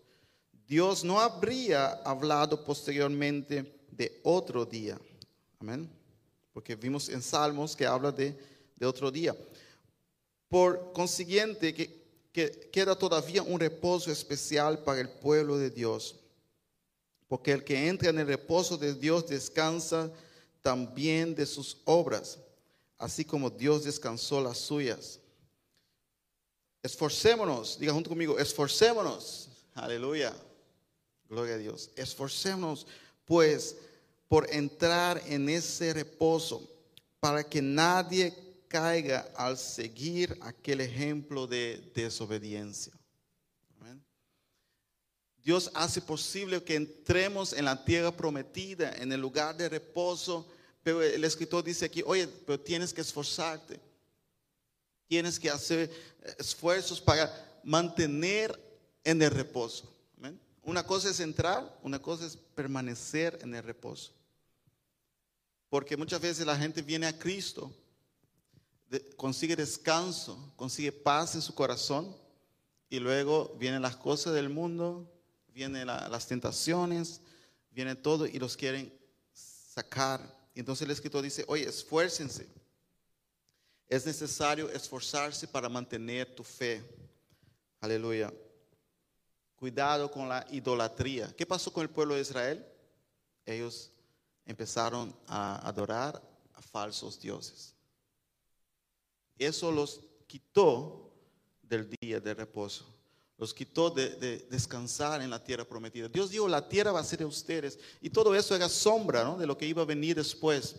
Dios 0.69 1.03
no 1.03 1.19
habría 1.19 1.95
hablado 2.05 2.65
posteriormente 2.65 3.75
de 3.97 4.21
otro 4.23 4.65
día. 4.65 4.99
Amén. 5.59 5.91
Porque 6.53 6.77
vimos 6.77 7.09
en 7.09 7.23
Salmos 7.23 7.75
que 7.75 7.87
habla 7.87 8.13
de, 8.13 8.37
de 8.77 8.87
otro 8.87 9.11
día. 9.11 9.37
Por 10.49 10.93
consiguiente, 10.93 11.75
que, 11.75 12.05
que 12.33 12.69
queda 12.71 12.97
todavía 12.97 13.43
un 13.43 13.59
reposo 13.59 14.11
especial 14.11 14.83
para 14.85 15.01
el 15.01 15.09
pueblo 15.09 15.57
de 15.57 15.71
Dios. 15.71 16.17
Porque 17.29 17.53
el 17.53 17.65
que 17.65 17.89
entra 17.89 18.11
en 18.11 18.19
el 18.19 18.27
reposo 18.27 18.77
de 18.77 18.95
Dios 18.95 19.27
descansa 19.27 20.13
también 20.63 21.35
de 21.35 21.47
sus 21.47 21.77
obras, 21.85 22.39
así 22.97 23.25
como 23.25 23.51
Dios 23.51 23.85
descansó 23.85 24.41
las 24.41 24.59
suyas. 24.59 25.21
Esforcémonos, 26.83 27.79
diga 27.79 27.93
junto 27.93 28.11
conmigo, 28.11 28.39
esforcémonos. 28.39 29.49
Aleluya. 29.75 30.35
Gloria 31.29 31.55
a 31.55 31.59
Dios. 31.59 31.91
Esforcémonos, 31.97 32.87
pues, 33.25 33.77
por 34.29 34.51
entrar 34.53 35.23
en 35.27 35.49
ese 35.49 35.93
reposo, 35.93 36.69
para 37.21 37.43
que 37.45 37.63
nadie 37.63 38.35
caiga 38.69 39.29
al 39.37 39.57
seguir 39.57 40.37
aquel 40.41 40.81
ejemplo 40.81 41.47
de 41.47 41.93
desobediencia. 41.95 42.93
Dios 45.45 45.71
hace 45.75 46.01
posible 46.01 46.63
que 46.63 46.75
entremos 46.75 47.53
en 47.53 47.67
la 47.67 47.85
tierra 47.85 48.11
prometida, 48.17 48.95
en 48.95 49.13
el 49.13 49.21
lugar 49.21 49.55
de 49.55 49.69
reposo, 49.69 50.49
pero 50.83 51.03
el 51.03 51.23
escritor 51.23 51.63
dice 51.63 51.85
aquí, 51.85 52.03
oye, 52.07 52.27
pero 52.47 52.59
tienes 52.59 52.95
que 52.95 53.03
esforzarte. 53.03 53.79
Tienes 55.07 55.39
que 55.39 55.51
hacer 55.51 55.91
esfuerzos 56.39 56.99
para 56.99 57.61
mantener 57.63 58.59
en 59.05 59.21
el 59.21 59.31
reposo. 59.31 59.95
Una 60.65 60.85
cosa 60.87 61.11
es 61.11 61.21
entrar, 61.21 61.79
una 61.83 62.01
cosa 62.01 62.27
es 62.27 62.37
permanecer 62.37 63.39
en 63.43 63.55
el 63.55 63.63
reposo. 63.63 64.13
Porque 65.69 65.97
muchas 65.97 66.21
veces 66.21 66.47
la 66.47 66.57
gente 66.57 66.81
viene 66.83 67.07
a 67.07 67.19
Cristo, 67.19 67.73
consigue 69.17 69.57
descanso, 69.57 70.53
consigue 70.57 70.93
paz 70.93 71.35
en 71.35 71.43
su 71.43 71.55
corazón 71.55 72.17
y 72.89 72.99
luego 72.99 73.55
vienen 73.59 73.83
las 73.83 73.97
cosas 73.97 74.35
del 74.35 74.49
mundo, 74.49 75.11
vienen 75.49 75.87
la- 75.87 76.09
las 76.09 76.27
tentaciones, 76.27 77.21
viene 77.71 77.95
todo 77.97 78.27
y 78.27 78.39
los 78.39 78.57
quieren 78.57 78.93
sacar. 79.33 80.21
Y 80.55 80.61
entonces 80.61 80.85
el 80.87 80.93
escritor 80.93 81.23
dice, 81.23 81.45
oye, 81.49 81.69
esfuércense. 81.69 82.47
Es 83.89 84.07
necesario 84.07 84.71
esforzarse 84.71 85.47
para 85.47 85.69
mantener 85.69 86.35
tu 86.35 86.43
fe. 86.45 86.83
Aleluya. 87.81 88.33
Cuidado 89.65 90.11
con 90.11 90.29
la 90.29 90.47
idolatría. 90.51 91.35
¿Qué 91.35 91.47
pasó 91.47 91.73
con 91.73 91.85
el 91.85 91.89
pueblo 91.89 92.15
de 92.15 92.21
Israel? 92.21 92.63
Ellos 93.47 93.91
empezaron 94.45 95.17
a 95.27 95.67
adorar 95.67 96.23
a 96.53 96.61
falsos 96.61 97.19
dioses. 97.19 97.73
Eso 99.39 99.73
los 99.73 100.03
quitó 100.27 101.11
del 101.63 101.89
día 101.99 102.21
de 102.21 102.35
reposo. 102.35 102.85
Los 103.39 103.55
quitó 103.55 103.89
de, 103.89 104.11
de 104.17 104.47
descansar 104.51 105.23
en 105.23 105.31
la 105.31 105.43
tierra 105.43 105.65
prometida. 105.65 106.09
Dios 106.09 106.29
dijo, 106.29 106.47
la 106.47 106.69
tierra 106.69 106.93
va 106.93 107.01
a 107.01 107.05
ser 107.05 107.21
de 107.21 107.25
ustedes. 107.25 107.79
Y 108.03 108.11
todo 108.11 108.35
eso 108.35 108.55
era 108.55 108.69
sombra 108.69 109.25
¿no? 109.25 109.39
de 109.39 109.47
lo 109.47 109.57
que 109.57 109.65
iba 109.65 109.81
a 109.81 109.87
venir 109.87 110.15
después, 110.15 110.77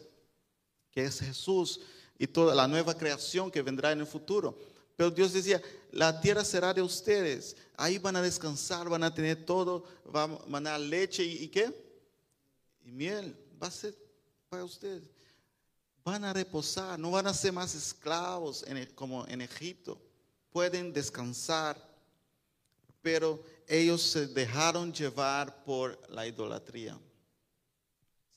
que 0.92 1.06
es 1.06 1.22
Jesús 1.22 1.82
y 2.20 2.27
toda 2.27 2.54
la 2.54 2.68
nueva 2.68 2.96
creación 2.96 3.50
que 3.50 3.63
vendrá 3.63 3.92
en 3.92 4.01
el 4.01 4.06
futuro. 4.06 4.56
Pero 4.96 5.12
Dios 5.12 5.34
decía, 5.34 5.62
la 5.92 6.20
tierra 6.22 6.46
será 6.46 6.74
de 6.74 6.82
ustedes. 6.82 7.56
Ahí 7.75 7.98
van 7.98 8.16
a 8.16 8.22
descansar, 8.22 8.88
van 8.90 9.04
a 9.04 9.14
tener 9.14 9.46
todo, 9.46 9.84
van 10.06 10.68
a 10.68 10.72
dar 10.72 10.80
leche 10.80 11.24
y, 11.24 11.48
qué? 11.50 11.72
Y 12.84 12.92
miel. 12.92 13.36
Va 13.62 13.68
a 13.68 13.72
ser 13.72 13.96
para 14.50 14.64
ustedes. 14.64 15.04
Van 16.04 16.24
a 16.24 16.34
reposar, 16.34 17.00
no 17.00 17.12
van 17.12 17.28
a 17.28 17.34
ser 17.34 17.52
más 17.52 17.74
esclavos 17.74 18.64
en 18.68 18.86
como 18.94 19.25
en 19.28 19.42
Egipto. 19.42 20.00
Pueden 20.52 20.94
descansar. 20.94 21.78
Pero 23.02 23.44
ellos 23.68 24.02
se 24.02 24.28
dejaron 24.28 24.94
llevar 24.94 25.64
por 25.64 26.00
la 26.10 26.25
idolatría. 26.25 26.98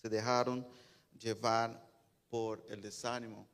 Se 0.03 0.09
dejaron 0.09 0.67
llevar 1.19 1.89
por 2.29 2.65
el 2.69 2.83
desánimo 2.83 3.49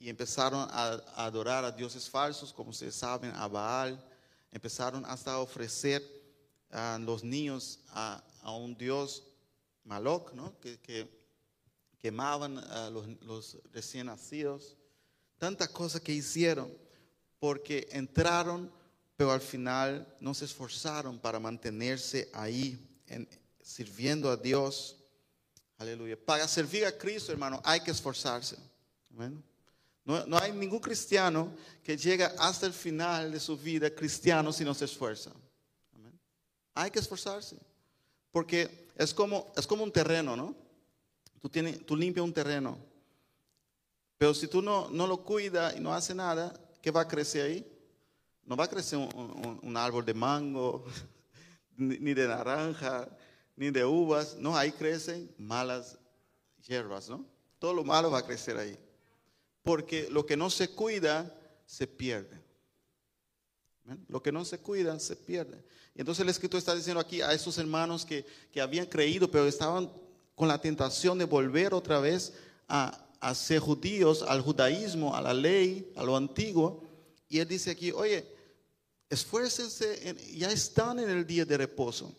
y 0.00 0.08
empezaron 0.08 0.66
a, 0.70 1.00
a 1.14 1.26
adorar 1.26 1.64
a 1.64 1.70
dioses 1.70 2.08
falsos, 2.08 2.52
como 2.52 2.70
ustedes 2.70 2.94
saben, 2.96 3.30
a 3.36 3.46
Baal. 3.46 4.02
Empezaron 4.50 5.04
hasta 5.04 5.34
a 5.34 5.38
ofrecer 5.38 6.02
a 6.70 6.98
los 6.98 7.22
niños 7.22 7.80
a, 7.90 8.24
a 8.42 8.52
un 8.56 8.74
dios 8.76 9.22
Maloc, 9.84 10.32
¿no? 10.32 10.58
que, 10.58 10.78
que 10.80 11.08
quemaban 11.98 12.58
a 12.58 12.88
los, 12.90 13.06
los 13.22 13.58
recién 13.72 14.06
nacidos. 14.06 14.74
Tantas 15.38 15.68
cosas 15.68 16.00
que 16.00 16.12
hicieron 16.12 16.72
porque 17.38 17.86
entraron, 17.92 18.72
pero 19.16 19.32
al 19.32 19.40
final 19.42 20.06
no 20.20 20.32
se 20.32 20.46
esforzaron 20.46 21.18
para 21.18 21.38
mantenerse 21.38 22.30
ahí, 22.32 22.78
en- 23.06 23.28
sirviendo 23.62 24.30
a 24.30 24.36
Dios. 24.36 24.96
Aleluya. 25.78 26.16
Para 26.24 26.48
servir 26.48 26.86
a 26.86 26.96
Cristo, 26.96 27.32
hermano, 27.32 27.60
hay 27.64 27.80
que 27.80 27.90
esforzarse. 27.90 28.56
Amén. 29.10 29.44
No, 30.26 30.38
hay 30.38 30.52
ningún 30.52 30.80
cristiano 30.80 31.52
que 31.82 31.96
llega 31.96 32.34
hasta 32.38 32.66
el 32.66 32.72
final 32.72 33.32
de 33.32 33.40
su 33.40 33.56
vida 33.56 33.90
cristiano 33.94 34.52
si 34.52 34.64
no 34.64 34.74
se 34.74 34.84
esfuerza. 34.86 35.30
Hay 36.74 36.90
que 36.90 36.98
esforzarse. 36.98 37.56
Porque 38.30 38.88
es 38.96 39.12
como, 39.12 39.52
es 39.56 39.66
como 39.66 39.82
un 39.84 39.92
terreno, 39.92 40.36
¿no? 40.36 40.54
Tú, 41.40 41.96
limpias 41.96 42.24
un 42.24 42.32
terreno. 42.32 42.78
Pero 44.18 44.34
si 44.34 44.46
tú 44.46 44.60
no, 44.60 44.90
no 44.90 45.06
lo 45.06 45.22
cuidas 45.24 45.76
y 45.76 45.80
no 45.80 45.94
haces 45.94 46.14
nada, 46.14 46.52
¿qué 46.82 46.90
va 46.90 47.02
a 47.02 47.08
crecer 47.08 47.46
ahí? 47.46 47.66
No 48.44 48.56
va 48.56 48.64
a 48.64 48.68
crecer 48.68 48.98
un, 48.98 49.60
un- 49.62 49.76
árbol 49.76 50.04
de 50.04 50.12
mango, 50.14 50.84
ni 51.76 51.98
ni 51.98 52.14
de 52.14 52.28
naranja, 52.28 53.08
ni 53.56 53.70
de 53.70 53.84
uvas. 53.84 54.36
No, 54.36 54.56
ahí 54.56 54.72
crecen 54.72 55.32
malas 55.38 55.98
hierbas, 56.66 57.08
¿no? 57.08 57.24
Todo 57.58 57.72
lo 57.74 57.84
malo 57.84 58.10
va 58.10 58.18
a 58.18 58.26
crecer 58.26 58.56
ahí. 58.58 58.78
Porque 59.62 60.08
lo 60.10 60.24
que 60.26 60.36
no 60.36 60.50
se 60.50 60.68
cuida 60.70 61.34
se 61.66 61.86
pierde. 61.86 62.40
Lo 64.08 64.22
que 64.22 64.32
no 64.32 64.44
se 64.44 64.58
cuida 64.58 64.98
se 65.00 65.16
pierde. 65.16 65.62
Y 65.94 66.00
entonces 66.00 66.22
el 66.22 66.28
escritor 66.28 66.58
está 66.58 66.74
diciendo 66.74 67.00
aquí 67.00 67.20
a 67.22 67.32
esos 67.32 67.58
hermanos 67.58 68.04
que, 68.04 68.24
que 68.52 68.60
habían 68.60 68.86
creído, 68.86 69.30
pero 69.30 69.46
estaban 69.46 69.90
con 70.34 70.48
la 70.48 70.60
tentación 70.60 71.18
de 71.18 71.24
volver 71.24 71.74
otra 71.74 71.98
vez 71.98 72.32
a, 72.68 73.06
a 73.20 73.34
ser 73.34 73.58
judíos, 73.58 74.22
al 74.22 74.40
judaísmo, 74.40 75.14
a 75.14 75.20
la 75.20 75.34
ley, 75.34 75.92
a 75.96 76.04
lo 76.04 76.16
antiguo. 76.16 76.88
Y 77.28 77.38
él 77.40 77.48
dice 77.48 77.72
aquí, 77.72 77.90
oye, 77.92 78.24
esfuércense, 79.08 80.08
en- 80.08 80.18
ya 80.38 80.50
están 80.50 80.98
en 81.00 81.10
el 81.10 81.26
día 81.26 81.44
de 81.44 81.58
reposo. 81.58 82.14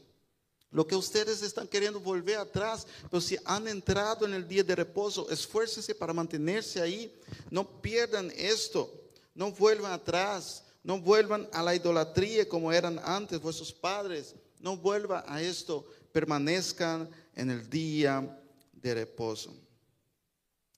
Lo 0.72 0.88
que 0.88 0.96
ustedes 0.96 1.42
están 1.42 1.68
queriendo 1.68 2.00
volver 2.00 2.38
atrás, 2.38 2.88
pero 3.10 3.20
si 3.20 3.38
han 3.44 3.68
entrado 3.68 4.26
en 4.26 4.34
el 4.34 4.48
día 4.48 4.64
de 4.64 4.74
reposo, 4.74 5.30
esfuércense 5.30 5.94
para 5.94 6.14
mantenerse 6.14 6.82
ahí. 6.82 7.14
No 7.50 7.82
pierdan 7.82 8.32
esto, 8.38 8.90
no 9.36 9.52
vuelvan 9.52 9.92
atrás, 9.92 10.64
no 10.82 11.02
vuelvan 11.02 11.50
a 11.52 11.62
la 11.62 11.76
idolatría 11.76 12.48
como 12.48 12.72
eran 12.72 13.00
antes 13.04 13.42
vuestros 13.42 13.74
padres. 13.74 14.34
No 14.62 14.78
vuelvan 14.78 15.26
a 15.28 15.42
esto, 15.42 15.86
permanezcan 16.14 17.10
en 17.36 17.50
el 17.50 17.70
día 17.70 18.42
de 18.72 18.94
reposo. 18.94 19.54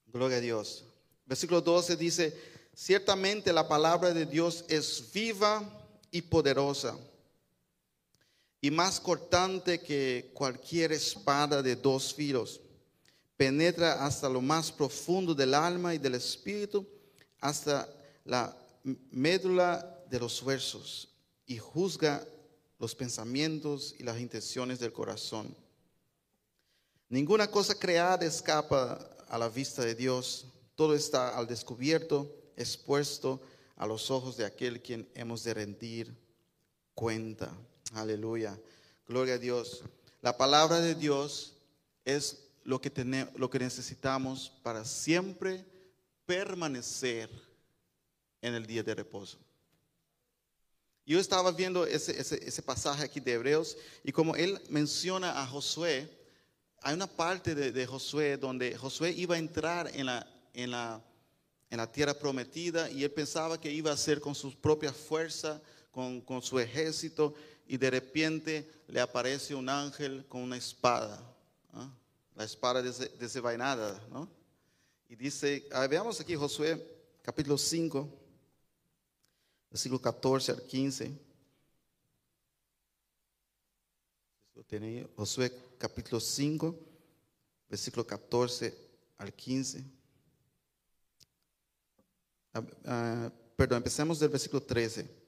Gloria 0.08 0.38
a 0.38 0.40
Dios. 0.40 0.84
Versículo 1.24 1.60
12 1.60 1.96
dice, 1.96 2.36
ciertamente 2.74 3.52
la 3.52 3.68
palabra 3.68 4.12
de 4.12 4.26
Dios 4.26 4.64
es 4.68 5.12
viva 5.12 5.62
y 6.10 6.20
poderosa 6.22 6.98
y 8.64 8.70
más 8.70 8.98
cortante 8.98 9.78
que 9.78 10.30
cualquier 10.32 10.92
espada 10.92 11.62
de 11.62 11.76
dos 11.76 12.14
filos. 12.14 12.62
Penetra 13.36 14.06
hasta 14.06 14.26
lo 14.26 14.40
más 14.40 14.72
profundo 14.72 15.34
del 15.34 15.52
alma 15.52 15.94
y 15.94 15.98
del 15.98 16.14
espíritu, 16.14 16.88
hasta 17.40 17.86
la 18.24 18.56
médula 19.10 20.02
de 20.08 20.18
los 20.18 20.40
huesos, 20.40 21.10
y 21.44 21.58
juzga 21.58 22.26
los 22.78 22.94
pensamientos 22.94 23.94
y 23.98 24.02
las 24.02 24.18
intenciones 24.18 24.78
del 24.78 24.94
corazón. 24.94 25.54
Ninguna 27.10 27.50
cosa 27.50 27.78
creada 27.78 28.24
escapa 28.24 29.14
a 29.28 29.36
la 29.36 29.50
vista 29.50 29.84
de 29.84 29.94
Dios. 29.94 30.46
Todo 30.74 30.94
está 30.94 31.36
al 31.36 31.46
descubierto, 31.46 32.34
expuesto 32.56 33.42
a 33.76 33.86
los 33.86 34.10
ojos 34.10 34.38
de 34.38 34.46
aquel 34.46 34.80
quien 34.80 35.06
hemos 35.14 35.44
de 35.44 35.52
rendir 35.52 36.16
cuenta. 36.94 37.54
Aleluya. 37.94 38.58
Gloria 39.06 39.34
a 39.34 39.38
Dios. 39.38 39.82
La 40.20 40.36
palabra 40.36 40.80
de 40.80 40.94
Dios 40.94 41.54
es 42.04 42.38
lo 42.64 42.80
que, 42.80 42.90
tene- 42.90 43.28
lo 43.36 43.48
que 43.50 43.58
necesitamos 43.58 44.52
para 44.62 44.84
siempre 44.84 45.64
permanecer 46.26 47.30
en 48.40 48.54
el 48.54 48.66
día 48.66 48.82
de 48.82 48.94
reposo. 48.94 49.38
Yo 51.06 51.20
estaba 51.20 51.52
viendo 51.52 51.84
ese, 51.86 52.18
ese- 52.18 52.46
ese 52.46 52.62
pasaje 52.62 53.04
aquí 53.04 53.20
de 53.20 53.34
Hebreos 53.34 53.76
y 54.02 54.10
como 54.12 54.34
él 54.36 54.60
menciona 54.70 55.40
a 55.40 55.46
Josué, 55.46 56.08
hay 56.80 56.94
una 56.94 57.06
parte 57.06 57.54
de, 57.54 57.72
de 57.72 57.86
Josué 57.86 58.36
donde 58.38 58.76
Josué 58.76 59.10
iba 59.12 59.34
a 59.34 59.38
entrar 59.38 59.90
en 59.94 60.06
la, 60.06 60.26
en, 60.54 60.70
la, 60.70 61.02
en 61.70 61.76
la 61.76 61.90
tierra 61.92 62.14
prometida 62.18 62.90
y 62.90 63.04
él 63.04 63.10
pensaba 63.10 63.60
que 63.60 63.70
iba 63.70 63.92
a 63.92 63.96
ser 63.96 64.20
con 64.20 64.34
su 64.34 64.58
propia 64.58 64.92
fuerza, 64.94 65.60
con, 65.90 66.22
con 66.22 66.40
su 66.42 66.58
ejército 66.58 67.34
y 67.66 67.76
de 67.76 67.90
repente 67.90 68.70
le 68.88 69.00
aparece 69.00 69.54
un 69.54 69.68
ángel 69.68 70.26
con 70.28 70.42
una 70.42 70.56
espada, 70.56 71.20
¿ah? 71.72 71.90
la 72.34 72.44
espada 72.44 72.82
des- 72.82 73.18
desenvainada, 73.18 74.00
¿no? 74.10 74.28
Y 75.08 75.16
dice, 75.16 75.66
veamos 75.88 76.20
aquí 76.20 76.34
Josué 76.34 76.82
capítulo 77.22 77.56
5, 77.56 78.08
versículo 79.70 80.00
14 80.00 80.52
al 80.52 80.62
15. 80.62 81.12
Lo 84.54 84.62
tiene 84.64 84.86
ahí, 84.86 85.08
Josué 85.16 85.52
capítulo 85.78 86.20
5, 86.20 86.78
versículo 87.68 88.06
14 88.06 88.74
al 89.18 89.32
15. 89.32 89.84
Ah, 92.52 92.62
ah, 92.86 93.32
perdón, 93.56 93.78
empecemos 93.78 94.18
del 94.18 94.28
versículo 94.28 94.62
13. 94.62 95.23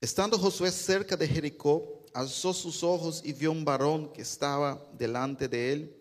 Estando 0.00 0.38
Josué 0.38 0.70
cerca 0.70 1.16
de 1.16 1.26
Jericó, 1.26 2.06
alzó 2.14 2.54
sus 2.54 2.84
ojos 2.84 3.20
y 3.24 3.32
vio 3.32 3.50
un 3.50 3.64
varón 3.64 4.12
que 4.12 4.22
estaba 4.22 4.80
delante 4.96 5.48
de 5.48 5.72
él, 5.72 5.96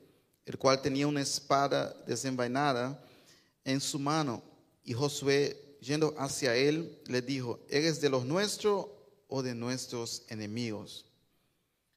el 0.46 0.58
cual 0.58 0.82
tenía 0.82 1.08
una 1.08 1.22
espada 1.22 1.94
desenvainada 2.06 3.04
en 3.66 3.82
su 3.82 3.98
mano. 3.98 4.44
Y 4.84 4.94
Josué, 4.94 5.78
yendo 5.82 6.14
hacia 6.18 6.56
él, 6.56 7.02
le 7.08 7.22
dijo, 7.24 7.60
¿eres 7.70 8.00
de 8.00 8.10
los 8.10 8.24
nuestros 8.24 8.86
o 9.28 9.42
de 9.42 9.56
nuestros 9.56 10.24
enemigos? 10.30 11.06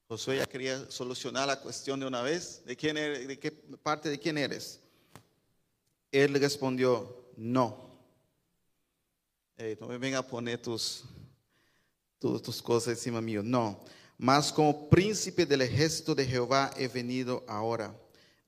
Josué 0.08 0.38
ya 0.38 0.46
quería 0.46 0.90
solucionar 0.90 1.46
la 1.46 1.60
cuestión 1.60 2.00
de 2.00 2.06
una 2.06 2.22
vez. 2.22 2.62
¿De, 2.64 2.76
quién 2.76 2.96
eres, 2.96 3.28
de 3.28 3.38
qué 3.38 3.52
parte 3.52 4.08
de 4.08 4.18
quién 4.18 4.38
eres? 4.38 4.80
Él 6.10 6.34
respondió, 6.34 7.26
no. 7.36 7.90
Ey, 9.56 9.76
no 9.78 9.86
venga 9.98 10.18
a 10.18 10.26
poner 10.26 10.60
tus, 10.60 11.04
tus, 12.20 12.40
tus 12.40 12.62
cosas 12.62 12.96
encima 12.96 13.20
mío. 13.20 13.42
No. 13.42 13.80
Mas 14.16 14.52
como 14.52 14.88
príncipe 14.88 15.44
del 15.46 15.62
ejército 15.62 16.14
de 16.14 16.26
Jehová 16.26 16.70
he 16.76 16.86
venido 16.86 17.42
ahora. 17.48 17.92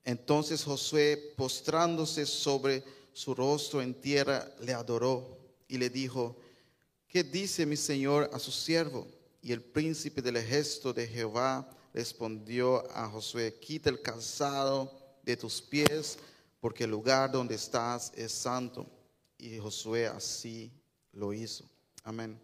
Entonces 0.05 0.63
Josué, 0.63 1.33
postrándose 1.35 2.25
sobre 2.25 2.83
su 3.11 3.33
rostro 3.33 3.81
en 3.81 3.93
tierra, 3.93 4.49
le 4.61 4.73
adoró 4.73 5.37
y 5.67 5.77
le 5.77 5.89
dijo, 5.89 6.37
¿qué 7.07 7.23
dice 7.23 7.65
mi 7.65 7.75
señor 7.75 8.29
a 8.33 8.39
su 8.39 8.51
siervo? 8.51 9.07
Y 9.41 9.51
el 9.51 9.61
príncipe 9.61 10.21
del 10.21 10.37
ejército 10.37 10.93
de 10.93 11.07
Jehová 11.07 11.67
respondió 11.93 12.89
a 12.91 13.09
Josué, 13.09 13.57
quita 13.59 13.89
el 13.89 14.01
calzado 14.01 14.91
de 15.23 15.37
tus 15.37 15.61
pies, 15.61 16.17
porque 16.59 16.83
el 16.83 16.91
lugar 16.91 17.31
donde 17.31 17.55
estás 17.55 18.11
es 18.15 18.31
santo. 18.31 18.85
Y 19.37 19.57
Josué 19.57 20.07
así 20.07 20.71
lo 21.11 21.33
hizo. 21.33 21.65
Amén. 22.03 22.39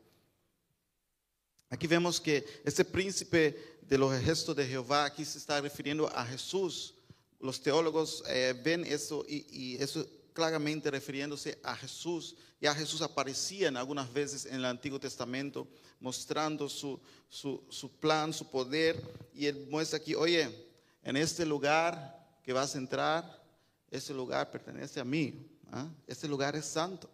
Aquí 1.70 1.86
vemos 1.86 2.20
que 2.20 2.46
este 2.66 2.84
príncipe 2.84 3.78
de 3.82 3.98
los 3.98 4.14
ejércitos 4.14 4.56
de 4.56 4.68
Jehová 4.68 5.06
aquí 5.06 5.24
se 5.24 5.38
está 5.38 5.62
refiriendo 5.62 6.08
a 6.16 6.26
Jesús. 6.26 6.96
Los 7.40 7.62
teólogos 7.62 8.24
eh, 8.28 8.60
ven 8.64 8.84
eso 8.86 9.24
y, 9.28 9.78
eso 9.80 10.06
claramente 10.34 10.90
refiriéndose 10.90 11.60
a 11.64 11.76
Jesús. 11.76 12.36
Ya 12.60 12.74
Jesús 12.74 13.02
aparecía 13.02 13.68
en 13.68 13.78
algunas 13.78 14.12
veces 14.12 14.46
en 14.46 14.56
el 14.56 14.66
Antiguo 14.66 15.00
Testamento 15.00 15.68
mostrando 16.00 16.68
su, 16.70 17.00
su, 17.30 17.92
plan, 18.00 18.34
su 18.34 18.50
poder. 18.50 19.00
Y 19.34 19.46
él 19.46 19.68
muestra 19.70 19.98
aquí, 19.98 20.16
oye, 20.16 20.68
en 21.04 21.18
este 21.18 21.46
lugar 21.46 22.40
que 22.44 22.52
vas 22.52 22.74
a 22.74 22.80
entrar, 22.80 23.44
ese 23.92 24.14
lugar 24.14 24.50
pertenece 24.50 25.00
a 25.00 25.06
mí. 25.06 25.48
¿ah? 25.72 25.88
Este 26.08 26.28
lugar 26.28 26.56
es 26.56 26.66
santo. 26.66 27.10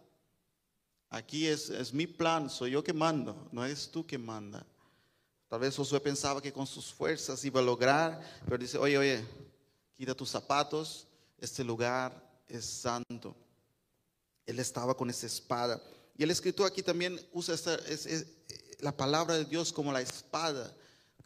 Aquí 1.16 1.46
es, 1.46 1.94
mi 1.94 2.06
plan, 2.06 2.50
soy 2.50 2.72
yo 2.72 2.84
que 2.84 2.92
mando, 2.92 3.48
no 3.50 3.64
eres 3.64 3.90
tú 3.90 4.06
que 4.06 4.18
manda. 4.18 4.66
Tal 5.48 5.60
vez 5.60 5.74
Josué 5.74 5.98
pensaba 5.98 6.42
que 6.42 6.52
con 6.52 6.66
sus 6.66 6.92
fuerzas 6.92 7.42
iba 7.42 7.58
a 7.58 7.62
lograr, 7.62 8.20
pero 8.44 8.58
dice, 8.58 8.76
oye, 8.76 8.98
oye, 8.98 9.24
quita 9.96 10.14
tus 10.14 10.28
zapatos, 10.28 11.06
este 11.38 11.64
lugar 11.64 12.12
es 12.46 12.66
santo. 12.66 13.34
Él 14.44 14.58
estaba 14.58 14.94
con 14.94 15.08
esa 15.08 15.26
espada. 15.26 15.80
Y 16.18 16.22
el 16.22 16.30
escritor 16.30 16.66
aquí 16.66 16.82
también 16.82 17.18
usa 17.32 17.56
la 18.80 18.94
palabra 18.94 19.38
de 19.38 19.46
Dios 19.46 19.72
como 19.72 19.92
la 19.92 20.02
espada 20.02 20.70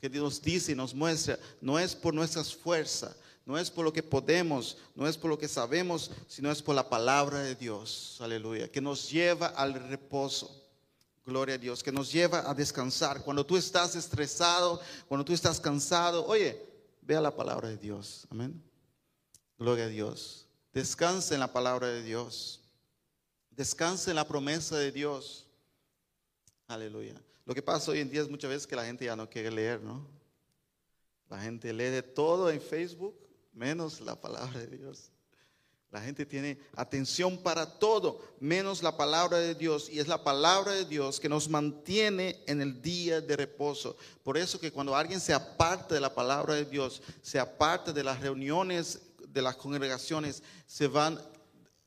que 0.01 0.09
Dios 0.09 0.41
dice 0.41 0.71
y 0.71 0.77
nos 0.77 0.95
muestra. 0.95 1.37
No 1.61 1.81
es 1.81 1.97
por 1.97 2.15
nuestras 2.15 2.55
fuerzas, 2.55 3.17
no 3.47 3.59
es 3.59 3.71
por 3.71 3.85
lo 3.85 3.93
que 3.93 4.03
podemos, 4.03 4.77
no 4.95 5.09
es 5.09 5.17
por 5.17 5.31
lo 5.31 5.39
que 5.39 5.49
sabemos, 5.49 6.11
sino 6.29 6.51
es 6.51 6.63
por 6.63 6.75
la 6.75 6.89
palabra 6.89 7.41
de 7.41 7.55
Dios. 7.55 8.19
Aleluya. 8.21 8.71
Que 8.71 8.81
nos 8.81 9.11
lleva 9.11 9.49
al 9.49 9.75
reposo. 9.75 10.57
Gloria 11.27 11.57
a 11.57 11.59
Dios, 11.59 11.83
que 11.83 11.93
nos 11.93 12.11
lleva 12.11 12.49
a 12.49 12.55
descansar. 12.55 13.23
Cuando 13.23 13.45
tú 13.45 13.57
estás 13.57 13.95
estresado, 13.95 14.81
cuando 15.07 15.25
tú 15.25 15.33
estás 15.33 15.61
cansado, 15.61 16.27
oye, 16.27 16.61
vea 17.03 17.21
la 17.21 17.35
palabra 17.35 17.69
de 17.69 17.77
Dios. 17.77 18.27
Amén. 18.31 18.63
Gloria 19.59 19.85
a 19.85 19.89
Dios. 19.89 20.47
Descansa 20.73 21.35
en 21.35 21.41
la 21.41 21.53
palabra 21.53 21.89
de 21.89 22.03
Dios. 22.03 22.61
Descansa 23.51 24.11
en 24.11 24.17
la 24.17 24.27
promesa 24.27 24.79
de 24.79 24.91
Dios. 24.91 25.47
Aleluya. 26.67 27.21
Lo 27.45 27.55
que 27.55 27.63
pasa 27.63 27.91
hoy 27.91 28.01
en 28.01 28.11
día 28.11 28.23
es 28.23 28.31
muchas 28.31 28.49
veces 28.49 28.67
que 28.67 28.77
la 28.77 28.85
gente 28.85 29.05
ya 29.05 29.17
no 29.17 29.29
quiere 29.29 29.51
leer, 29.51 29.81
¿no? 29.81 30.07
La 31.29 31.41
gente 31.41 31.73
lee 31.73 31.85
de 31.85 32.03
todo 32.03 32.51
en 32.51 32.61
Facebook, 32.61 33.15
menos 33.61 34.01
la 34.01 34.19
palabra 34.19 34.59
de 34.59 34.79
Dios. 34.79 35.13
La 35.91 36.01
gente 36.01 36.25
tiene 36.25 36.59
atención 36.77 37.37
para 37.37 37.79
todo, 37.79 38.23
menos 38.41 38.83
la 38.83 38.97
palabra 38.97 39.37
de 39.37 39.55
Dios. 39.55 39.91
Y 39.91 39.99
es 39.99 40.09
la 40.09 40.25
palabra 40.25 40.73
de 40.73 40.87
Dios 40.87 41.21
que 41.21 41.29
nos 41.29 41.49
mantiene 41.49 42.43
en 42.47 42.63
el 42.63 42.81
día 42.81 43.21
de 43.21 43.37
reposo. 43.37 43.97
Por 44.23 44.39
eso 44.39 44.59
que 44.59 44.73
cuando 44.73 44.97
alguien 44.97 45.21
se 45.21 45.35
aparta 45.35 45.95
de 45.95 46.01
la 46.01 46.15
palabra 46.15 46.55
de 46.55 46.65
Dios, 46.65 47.03
se 47.21 47.39
aparta 47.39 47.93
de 47.93 48.03
las 48.03 48.21
reuniones, 48.21 49.01
de 49.29 49.43
las 49.43 49.57
congregaciones, 49.57 50.43
se 50.67 50.87
van 50.87 51.21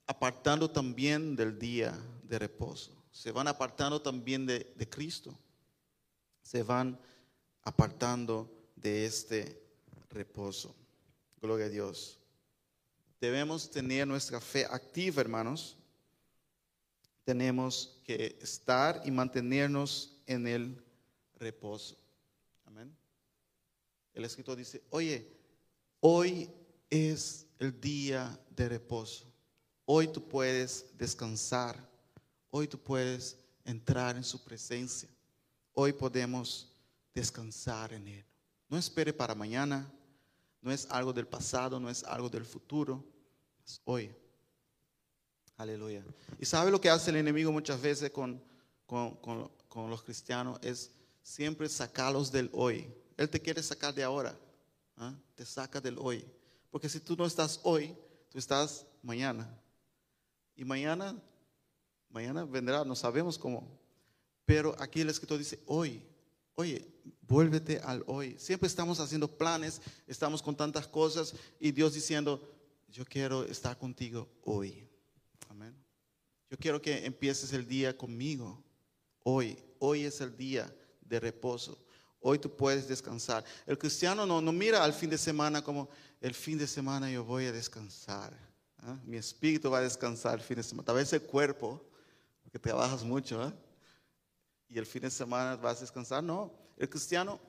apartando 0.05 0.69
también 0.69 1.35
del 1.35 1.57
día 1.57 1.97
de 2.23 2.37
reposo. 2.37 2.91
Se 3.11 3.31
van 3.31 3.47
apartando 3.47 3.99
también 3.99 4.45
de, 4.45 4.71
de 4.75 4.87
Cristo. 4.87 5.35
Se 6.43 6.61
van 6.61 6.99
apartando 7.63 8.51
de 8.75 9.05
este 9.05 9.59
reposo. 10.11 10.75
Gloria 11.43 11.65
a 11.65 11.69
Dios. 11.69 12.17
Debemos 13.19 13.69
tener 13.69 14.07
nuestra 14.07 14.39
fe 14.39 14.63
activa, 14.63 15.19
hermanos. 15.19 15.75
Tenemos 17.25 17.99
que 18.05 18.37
estar 18.41 19.01
y 19.03 19.11
mantenernos 19.11 20.15
en 20.25 20.47
el 20.47 20.81
reposo. 21.35 21.97
Amén. 22.63 22.95
El 24.13 24.23
escritor 24.23 24.55
dice, 24.55 24.83
oye, 24.89 25.27
hoy 25.99 26.49
es 26.89 27.45
el 27.59 27.77
día 27.77 28.39
de 28.49 28.69
reposo. 28.69 29.29
Hoy 29.83 30.07
tú 30.07 30.25
puedes 30.25 30.85
descansar. 30.97 31.77
Hoy 32.51 32.69
tú 32.69 32.79
puedes 32.79 33.35
entrar 33.65 34.15
en 34.15 34.23
su 34.23 34.41
presencia. 34.41 35.09
Hoy 35.73 35.91
podemos 35.91 36.73
descansar 37.13 37.91
en 37.91 38.07
Él. 38.07 38.25
No 38.69 38.77
espere 38.77 39.11
para 39.11 39.35
mañana. 39.35 39.91
No 40.63 40.71
es 40.71 40.89
algo 40.89 41.11
del 41.11 41.27
pasado, 41.27 41.77
no 41.77 41.89
es 41.89 42.05
algo 42.05 42.29
del 42.29 42.45
futuro. 42.45 43.03
Es 43.65 43.81
hoy. 43.83 44.09
Aleluya. 45.57 46.03
¿Y 46.39 46.45
sabe 46.45 46.71
lo 46.71 46.79
que 46.79 46.89
hace 46.89 47.11
el 47.11 47.17
enemigo 47.17 47.51
muchas 47.51 47.81
veces 47.81 48.09
con, 48.11 48.41
con, 48.85 49.89
los 49.89 50.03
cristianos? 50.03 50.57
Es 50.61 50.89
siempre 51.21 51.67
sacarlos 51.67 52.31
del 52.31 52.49
hoy. 52.53 52.91
Él 53.17 53.29
te 53.29 53.41
quiere 53.41 53.61
sacar 53.61 53.93
de 53.93 54.03
ahora. 54.03 54.39
¿ah? 54.95 55.13
Te 55.35 55.45
saca 55.45 55.81
del 55.81 55.97
hoy. 55.99 56.25
Porque 56.71 56.87
si 56.87 57.01
tú 57.01 57.17
no 57.17 57.25
estás 57.25 57.59
hoy, 57.63 57.93
tú 58.29 58.39
estás 58.39 58.85
mañana. 59.01 59.53
Y 60.55 60.63
mañana, 60.63 61.13
mañana 62.09 62.45
vendrá, 62.45 62.85
no 62.85 62.95
sabemos 62.95 63.37
cómo. 63.37 63.67
Pero 64.45 64.75
aquí 64.79 65.01
el 65.01 65.09
escritor 65.09 65.37
dice 65.37 65.61
hoy. 65.65 66.01
Oye, 66.55 66.87
vuélvete 67.33 67.79
al 67.79 68.03
hoy. 68.05 68.35
Siempre 68.37 68.67
estamos 68.67 68.99
haciendo 68.99 69.27
planes, 69.27 69.81
estamos 70.05 70.39
con 70.39 70.55
tantas 70.55 70.87
cosas 70.87 71.33
y 71.59 71.71
Dios 71.71 71.95
diciendo, 71.95 72.39
yo 72.89 73.03
quiero 73.05 73.43
estar 73.43 73.75
contigo 73.75 74.29
hoy. 74.43 74.87
Amén. 75.49 75.75
Yo 76.51 76.57
quiero 76.57 76.79
que 76.79 77.03
empieces 77.07 77.51
el 77.53 77.67
día 77.67 77.97
conmigo. 77.97 78.63
Hoy, 79.23 79.57
hoy 79.79 80.03
es 80.03 80.21
el 80.21 80.37
día 80.37 80.71
de 81.01 81.19
reposo. 81.19 81.75
Hoy 82.19 82.37
tú 82.37 82.55
puedes 82.55 82.87
descansar. 82.87 83.43
El 83.65 83.79
cristiano 83.79 84.27
no, 84.27 84.39
no 84.39 84.51
mira 84.51 84.83
al 84.83 84.93
fin 84.93 85.09
de 85.09 85.17
semana 85.17 85.63
como 85.63 85.89
el 86.21 86.35
fin 86.35 86.59
de 86.59 86.67
semana 86.67 87.09
yo 87.09 87.23
voy 87.23 87.45
a 87.45 87.51
descansar. 87.51 88.31
¿ah? 88.77 88.99
Mi 89.05 89.17
espíritu 89.17 89.71
va 89.71 89.79
a 89.79 89.81
descansar 89.81 90.35
el 90.35 90.45
fin 90.45 90.57
de 90.57 90.63
semana. 90.63 90.85
Tal 90.85 90.97
vez 90.97 91.11
el 91.13 91.23
cuerpo, 91.23 91.83
porque 92.43 92.59
trabajas 92.59 93.03
mucho. 93.03 93.41
¿ah? 93.41 93.51
y 94.73 94.79
el 94.79 94.85
fin 94.87 95.03
de 95.03 95.11
semana 95.11 95.55
vas 95.55 95.77
a 95.77 95.81
descansar. 95.81 96.23
No, 96.23 96.51
el 96.83 96.89
cristiano, 96.89 97.39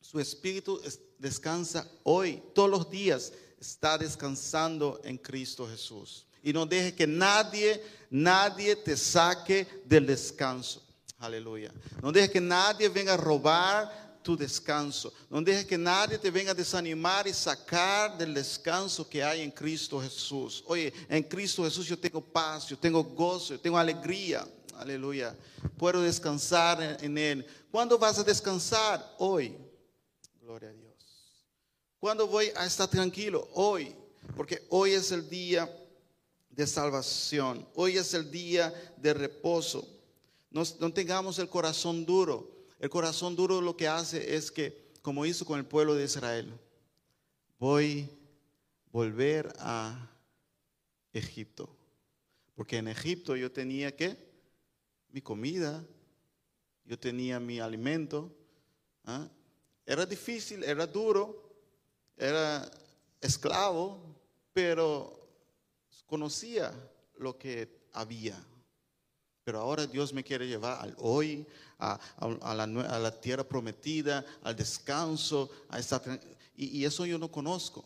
su 0.00 0.20
espíritu 0.20 0.80
descansa 1.18 1.86
hoy, 2.04 2.42
todos 2.54 2.70
los 2.70 2.90
días, 2.90 3.32
está 3.60 3.98
descansando 3.98 5.00
en 5.04 5.18
Cristo 5.18 5.68
Jesús. 5.68 6.26
Y 6.42 6.52
no 6.52 6.66
deje 6.66 6.94
que 6.94 7.06
nadie, 7.06 7.82
nadie 8.10 8.74
te 8.76 8.96
saque 8.96 9.66
del 9.84 10.06
descanso. 10.06 10.82
Aleluya. 11.18 11.72
No 12.02 12.10
deje 12.10 12.30
que 12.30 12.40
nadie 12.40 12.88
venga 12.88 13.14
a 13.14 13.16
robar 13.16 14.18
tu 14.22 14.36
descanso. 14.36 15.12
No 15.28 15.40
deje 15.42 15.66
que 15.66 15.78
nadie 15.78 16.18
te 16.18 16.30
venga 16.30 16.52
a 16.52 16.54
desanimar 16.54 17.26
y 17.26 17.32
sacar 17.32 18.16
del 18.16 18.34
descanso 18.34 19.08
que 19.08 19.22
hay 19.22 19.42
en 19.42 19.50
Cristo 19.50 20.00
Jesús. 20.00 20.62
Oye, 20.66 20.92
en 21.08 21.22
Cristo 21.24 21.64
Jesús 21.64 21.86
yo 21.86 21.98
tengo 21.98 22.20
paz, 22.20 22.68
yo 22.68 22.78
tengo 22.78 23.02
gozo, 23.02 23.54
yo 23.54 23.60
tengo 23.60 23.78
alegría. 23.78 24.46
Aleluya. 24.76 25.36
Puedo 25.76 26.02
descansar 26.02 26.98
en, 27.00 27.18
Él. 27.18 27.46
¿Cuándo 27.70 27.98
vas 27.98 28.18
a 28.18 28.24
descansar? 28.24 29.14
Hoy. 29.18 29.56
Gloria 30.40 30.70
a 30.70 30.72
Dios. 30.72 30.92
¿Cuándo 31.98 32.26
voy 32.26 32.50
a 32.56 32.66
estar 32.66 32.88
tranquilo? 32.88 33.48
Hoy. 33.54 33.94
Porque 34.36 34.66
hoy 34.70 34.92
es 34.92 35.12
el 35.12 35.28
día 35.28 35.70
de 36.50 36.66
salvación. 36.66 37.66
Hoy 37.74 37.96
es 37.96 38.14
el 38.14 38.30
día 38.30 38.72
de 38.96 39.14
reposo. 39.14 39.88
No, 40.50 40.64
tengamos 40.92 41.38
el 41.38 41.48
corazón 41.48 42.04
duro. 42.04 42.66
El 42.78 42.90
corazón 42.90 43.36
duro 43.36 43.60
lo 43.60 43.76
que 43.76 43.88
hace 43.88 44.34
es 44.34 44.50
que, 44.50 44.90
como 45.00 45.24
hizo 45.24 45.44
con 45.44 45.58
el 45.58 45.64
pueblo 45.64 45.94
de 45.94 46.04
Israel, 46.04 46.52
voy 47.58 48.08
a 48.10 48.90
volver 48.90 49.52
a 49.58 50.10
Egipto. 51.12 51.74
Porque 52.54 52.76
en 52.76 52.88
Egipto 52.88 53.34
yo 53.34 53.50
tenía 53.50 53.96
que 53.96 54.31
mi 55.12 55.20
comida, 55.20 55.84
yo 56.84 56.98
tenía 56.98 57.38
mi 57.38 57.60
alimento. 57.60 58.34
¿ah? 59.04 59.28
Era 59.86 60.06
difícil, 60.06 60.64
era 60.64 60.86
duro, 60.86 61.54
era 62.16 62.68
esclavo, 63.20 64.00
pero 64.52 65.18
conocía 66.06 66.72
lo 67.18 67.38
que 67.38 67.88
había. 67.92 68.42
Pero 69.44 69.60
ahora 69.60 69.86
Dios 69.86 70.12
me 70.12 70.24
quiere 70.24 70.46
llevar 70.46 70.80
al 70.80 70.94
hoy, 70.98 71.46
a, 71.78 71.98
la, 72.20 73.20
tierra 73.20 73.44
prometida, 73.44 74.24
al 74.42 74.54
descanso, 74.54 75.50
a 75.68 75.78
esta, 75.78 76.00
y, 76.54 76.78
y 76.78 76.84
eso 76.84 77.04
yo 77.04 77.18
no 77.18 77.30
conozco. 77.30 77.84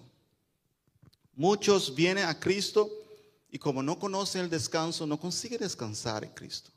Muchos 1.35 1.95
vienen 1.95 2.27
a 2.27 2.39
Cristo 2.39 2.91
y 3.51 3.59
como 3.59 3.83
no 3.83 3.99
conocen 3.99 4.43
el 4.43 4.51
descanso, 4.51 5.07
no 5.07 5.19
consiguen 5.19 5.61
descansar 5.61 6.25
en 6.25 6.31
Cristo. 6.31 6.76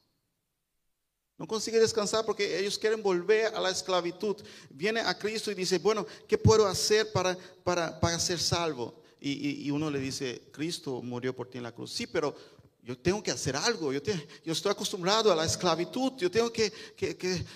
No 1.39 1.47
consigue 1.47 1.79
descansar 1.79 2.25
porque 2.25 2.59
ellos 2.59 2.77
quieren 2.77 3.01
volver 3.01 3.55
a 3.55 3.61
la 3.61 3.69
esclavitud. 3.69 4.35
Viene 4.69 4.99
a 4.99 5.17
Cristo 5.17 5.49
y 5.49 5.55
dice, 5.55 5.79
bueno, 5.79 6.05
¿qué 6.27 6.37
puedo 6.37 6.67
hacer 6.67 7.13
para, 7.13 7.37
para, 7.63 8.19
ser 8.19 8.39
salvo? 8.39 9.01
Y, 9.21 9.71
uno 9.71 9.89
le 9.89 9.99
dice, 9.99 10.49
Cristo 10.51 11.01
murió 11.01 11.33
por 11.33 11.49
ti 11.49 11.57
en 11.57 11.63
la 11.63 11.71
cruz. 11.71 11.93
Sí, 11.93 12.07
pero 12.07 12.35
yo 12.83 12.97
tengo 12.97 13.23
que 13.23 13.31
hacer 13.31 13.55
algo. 13.55 13.93
Yo, 13.93 14.01
yo 14.43 14.51
estoy 14.51 14.73
acostumbrado 14.73 15.31
a 15.31 15.35
la 15.35 15.45
esclavitud. 15.45 16.11
Yo 16.17 16.29
tengo 16.29 16.51
que, 16.51 16.73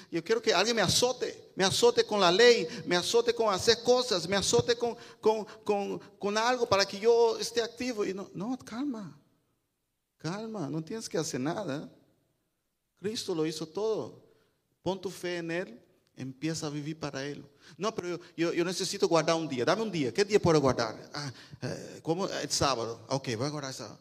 yo 0.10 0.24
quiero 0.24 0.42
que 0.42 0.54
alguien 0.54 0.78
me 0.78 0.82
azote. 0.82 1.52
Me 1.54 1.66
azote 1.66 2.06
con 2.06 2.22
la 2.22 2.32
ley. 2.32 2.66
Me 2.86 2.96
azote 2.96 3.36
con 3.36 3.54
hacer 3.54 3.84
cosas. 3.84 4.30
Me 4.30 4.38
azote 4.38 4.78
con, 4.78 4.96
con, 5.20 6.00
con 6.18 6.38
algo 6.38 6.66
para 6.70 6.86
que 6.86 7.02
yo 7.02 7.38
esté 7.38 7.62
activo. 7.62 8.06
Y 8.06 8.14
no, 8.14 8.32
no, 8.34 8.58
calma. 8.60 9.20
Calma. 10.20 10.70
No 10.70 10.82
tienes 10.82 11.10
que 11.10 11.18
hacer 11.18 11.42
nada. 11.42 11.92
Cristo 13.04 13.36
lo 13.36 13.46
hizo 13.46 13.68
todo. 13.68 14.24
Pon 14.82 15.00
tu 15.00 15.12
fe 15.12 15.38
en 15.40 15.52
Él, 15.52 15.82
empieza 16.16 16.68
a 16.68 16.70
vivir 16.70 16.98
para 16.98 17.26
Él. 17.26 17.46
No, 17.78 17.94
pero 17.94 18.18
yo, 18.38 18.64
necesito 18.64 19.10
guardar 19.10 19.36
un 19.36 19.46
día. 19.46 19.66
Dame 19.66 19.82
un 19.82 19.92
día. 19.92 20.14
¿Qué 20.14 20.24
día 20.24 20.40
puedo 20.40 20.62
guardar? 20.62 20.98
Ah, 21.14 21.30
eh, 21.64 22.00
¿Cómo? 22.02 22.30
El 22.30 22.50
sábado. 22.50 23.06
Ok, 23.10 23.36
voy 23.36 23.48
a 23.48 23.50
guardar 23.50 23.72
el 23.72 23.76
sábado. 23.76 24.00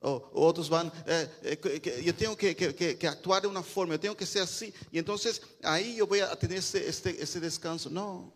Otros 0.00 0.68
van, 0.68 0.92
eh, 1.06 1.30
eh, 1.42 2.02
yo 2.04 2.14
tengo 2.14 2.36
que, 2.36 2.98
actuar 3.08 3.40
de 3.40 3.48
una 3.48 3.62
forma, 3.62 3.94
yo 3.94 4.00
tengo 4.00 4.16
que 4.16 4.26
ser 4.26 4.42
así. 4.42 4.74
Y 4.92 4.98
entonces 4.98 5.40
ahí 5.62 5.96
yo 5.96 6.06
voy 6.06 6.20
a 6.20 6.36
tener 6.36 6.58
ese, 6.58 6.86
este, 6.86 7.22
ese 7.22 7.40
descanso. 7.40 7.88
No. 7.88 8.30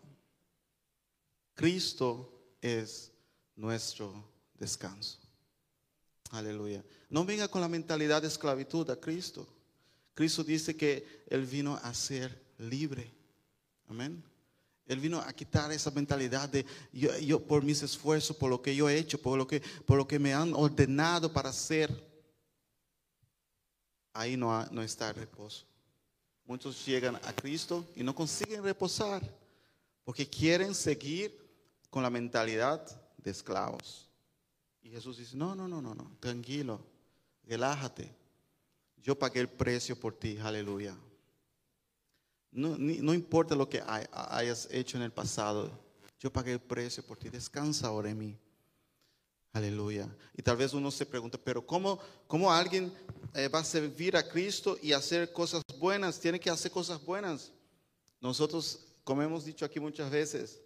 Cristo 1.54 2.32
es 2.62 3.12
nuestro 3.54 4.24
descanso. 4.54 5.18
Aleluya. 6.30 6.82
No 7.10 7.26
venga 7.26 7.46
con 7.46 7.60
la 7.60 7.68
mentalidad 7.68 8.22
de 8.22 8.28
esclavitud 8.28 8.88
a 8.88 8.96
Cristo. 8.96 9.46
Cristo 10.18 10.42
dice 10.42 10.76
que 10.76 11.22
Él 11.28 11.46
vino 11.46 11.78
a 11.80 11.94
ser 11.94 12.36
libre. 12.58 13.08
Amén. 13.86 14.20
Él 14.88 14.98
vino 14.98 15.20
a 15.20 15.32
quitar 15.32 15.70
esa 15.70 15.92
mentalidad 15.92 16.48
de 16.48 16.66
yo, 16.92 17.38
por 17.38 17.62
mis 17.62 17.84
esfuerzos, 17.84 18.36
por 18.36 18.50
lo 18.50 18.60
que 18.60 18.74
yo 18.74 18.88
he 18.88 18.98
hecho, 18.98 19.22
por 19.22 19.38
lo 19.38 19.46
que, 19.46 19.62
por 19.86 19.96
lo 19.96 20.08
que 20.08 20.18
me 20.18 20.34
han 20.34 20.54
ordenado 20.54 21.32
para 21.32 21.50
hacer. 21.50 21.88
Ahí 24.12 24.36
no, 24.36 24.66
no 24.72 24.82
está 24.82 25.10
el 25.10 25.14
reposo. 25.14 25.64
Muchos 26.46 26.84
llegan 26.84 27.14
a 27.14 27.32
Cristo 27.32 27.86
y 27.94 28.02
no 28.02 28.12
consiguen 28.12 28.64
reposar 28.64 29.22
porque 30.02 30.28
quieren 30.28 30.74
seguir 30.74 31.32
con 31.90 32.02
la 32.02 32.10
mentalidad 32.10 32.84
de 33.18 33.30
esclavos. 33.30 34.10
Y 34.82 34.90
Jesús 34.90 35.18
dice, 35.18 35.36
no, 35.36 35.54
no, 35.54 35.68
no, 35.68 35.80
no, 35.80 35.94
no, 35.94 36.16
tranquilo, 36.18 36.84
relájate. 37.44 38.18
Yo 39.02 39.18
pagué 39.18 39.40
el 39.40 39.48
precio 39.48 39.98
por 39.98 40.14
ti, 40.14 40.38
aleluya. 40.38 40.96
No, 42.50 43.14
importa 43.14 43.54
lo 43.54 43.68
que 43.68 43.82
hayas 44.12 44.68
hecho 44.70 44.96
en 44.96 45.02
el 45.02 45.12
pasado, 45.12 45.70
yo 46.18 46.32
pagué 46.32 46.52
el 46.52 46.60
precio 46.60 47.04
por 47.04 47.18
ti, 47.18 47.28
descansa 47.28 47.86
ahora 47.86 48.10
en 48.10 48.18
mí. 48.18 48.38
Aleluya. 49.52 50.08
Y 50.36 50.42
tal 50.42 50.56
vez 50.56 50.72
uno 50.72 50.90
se 50.90 51.06
pregunta, 51.06 51.38
pero 51.42 51.64
¿cómo, 51.64 51.98
cómo 52.26 52.52
alguien 52.52 52.92
eh, 53.34 53.48
va 53.48 53.60
a 53.60 53.64
servir 53.64 54.16
a 54.16 54.26
Cristo 54.26 54.78
y 54.82 54.92
hacer 54.92 55.32
cosas 55.32 55.62
buenas? 55.78 56.20
Tiene 56.20 56.38
que 56.38 56.50
hacer 56.50 56.70
cosas 56.70 57.02
buenas. 57.04 57.52
Nosotros, 58.20 58.80
como 59.04 59.22
hemos 59.22 59.44
dicho 59.44 59.64
aquí 59.64 59.80
muchas 59.80 60.10
veces, 60.10 60.60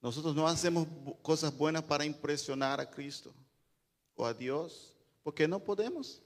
nosotros 0.00 0.34
no 0.34 0.46
hacemos 0.46 0.86
cosas 1.22 1.56
buenas 1.56 1.82
para 1.82 2.04
impresionar 2.04 2.80
a 2.80 2.88
Cristo 2.88 3.34
o 4.14 4.24
a 4.24 4.32
Dios 4.32 4.94
Porque 5.22 5.48
no 5.48 5.58
podemos. 5.58 6.22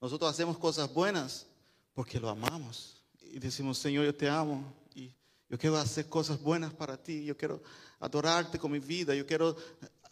Nosotros 0.00 0.30
hacemos 0.30 0.56
cosas 0.58 0.92
buenas 0.92 1.46
porque 1.92 2.20
lo 2.20 2.28
amamos. 2.28 3.02
Y 3.20 3.38
decimos, 3.38 3.78
Señor, 3.78 4.04
yo 4.04 4.14
te 4.14 4.28
amo. 4.28 4.72
Y 4.94 5.12
yo 5.48 5.58
quiero 5.58 5.76
hacer 5.76 6.08
cosas 6.08 6.40
buenas 6.40 6.72
para 6.72 6.96
ti. 6.96 7.24
Yo 7.24 7.36
quiero 7.36 7.60
adorarte 7.98 8.58
con 8.58 8.70
mi 8.70 8.78
vida. 8.78 9.14
Yo 9.14 9.26
quiero 9.26 9.56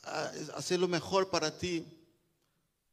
ah, 0.02 0.30
hacer 0.56 0.80
lo 0.80 0.88
mejor 0.88 1.30
para 1.30 1.56
ti. 1.56 1.86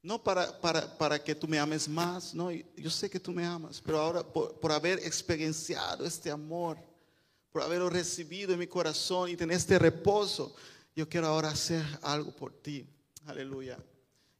No 0.03 0.21
para, 0.21 0.59
para, 0.59 0.97
para 0.97 1.23
que 1.23 1.33
tú 1.33 1.47
me 1.47 1.57
ames 1.57 1.87
más. 1.87 2.33
No, 2.33 2.51
yo 2.51 2.89
sé 2.91 3.09
que 3.09 3.19
tú 3.19 3.31
me 3.31 3.45
amas. 3.45 3.81
Pero 3.81 3.99
ahora 3.99 4.21
por, 4.21 4.59
por 4.59 4.71
haber 4.71 4.99
experienciado 4.99 6.05
este 6.05 6.29
amor, 6.29 6.77
por 7.51 7.63
haberlo 7.63 7.89
recibido 7.89 8.53
en 8.53 8.59
mi 8.59 8.67
corazón 8.67 9.29
y 9.29 9.35
tener 9.35 9.57
este 9.57 9.79
reposo, 9.79 10.55
yo 10.95 11.09
quiero 11.09 11.27
ahora 11.27 11.49
hacer 11.49 11.83
algo 12.03 12.31
por 12.31 12.53
ti. 12.53 12.85
Aleluya. 13.25 13.79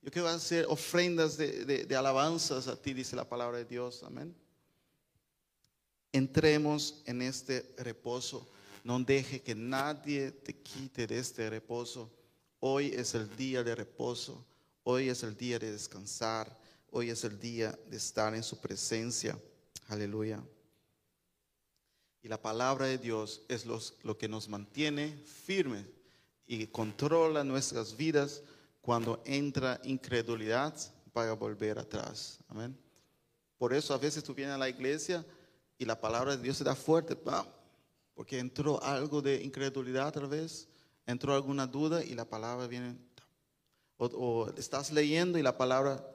Yo 0.04 0.12
quiero 0.12 0.28
hacer 0.28 0.66
ofrendas 0.68 1.38
de, 1.38 1.64
de, 1.64 1.86
de 1.86 1.96
alabanzas 1.96 2.68
a 2.68 2.76
ti, 2.76 2.94
dice 2.94 3.16
la 3.16 3.28
palabra 3.28 3.58
de 3.58 3.66
Dios. 3.66 4.04
Amén. 4.04 4.36
Entremos 6.12 7.02
en 7.06 7.22
este 7.22 7.74
reposo. 7.78 8.46
No 8.84 9.00
deje 9.00 9.42
que 9.42 9.56
nadie 9.56 10.32
te 10.32 10.58
quite 10.58 11.08
de 11.08 11.20
este 11.20 11.50
reposo. 11.50 12.12
Hoy 12.60 12.88
es 12.88 13.16
el 13.16 13.34
día 13.38 13.64
de 13.64 13.76
reposo. 13.76 14.46
Hoy 14.84 15.08
es 15.08 15.24
el 15.24 15.38
día 15.38 15.58
de 15.58 15.72
descansar. 15.72 16.60
Hoy 16.92 17.10
es 17.10 17.24
el 17.24 17.40
día 17.40 17.78
de 17.90 17.96
estar 17.96 18.36
en 18.36 18.44
su 18.44 18.60
presencia. 18.60 19.40
Aleluya. 19.88 20.44
Y 22.22 22.28
la 22.28 22.42
palabra 22.42 22.88
de 22.88 22.98
Dios 22.98 23.42
es 23.48 23.66
lo 23.66 24.18
que 24.18 24.28
nos 24.28 24.50
mantiene 24.50 25.18
firmes 25.46 25.86
y 26.46 26.68
controla 26.68 27.46
nuestras 27.46 27.96
vidas 27.96 28.44
cuando 28.84 29.22
entra 29.24 29.80
incredulidad 29.86 30.76
para 31.14 31.32
volver 31.32 31.80
atrás. 31.80 32.38
Amén. 32.50 32.78
Por 33.58 33.74
eso 33.74 33.94
a 33.94 33.98
veces 33.98 34.22
tú 34.26 34.34
vienes 34.34 34.56
a 34.56 34.58
la 34.58 34.68
iglesia 34.68 35.26
y 35.78 35.86
la 35.86 36.00
palabra 36.00 36.36
de 36.36 36.44
Dios 36.44 36.58
se 36.58 36.66
da 36.66 36.76
fuerte, 36.76 37.16
¡pam! 37.16 37.48
porque 38.14 38.40
entró 38.40 38.84
algo 38.84 39.22
de 39.22 39.42
incredulidad 39.42 40.12
tal 40.12 40.28
vez, 40.28 40.68
entró 41.06 41.34
alguna 41.34 41.66
duda 41.66 42.04
y 42.04 42.14
la 42.14 42.26
palabra 42.26 42.68
viene, 42.68 42.98
o, 43.96 44.06
o 44.08 44.50
estás 44.58 44.92
leyendo 44.92 45.38
y 45.38 45.44
la 45.44 45.58
palabra 45.58 46.06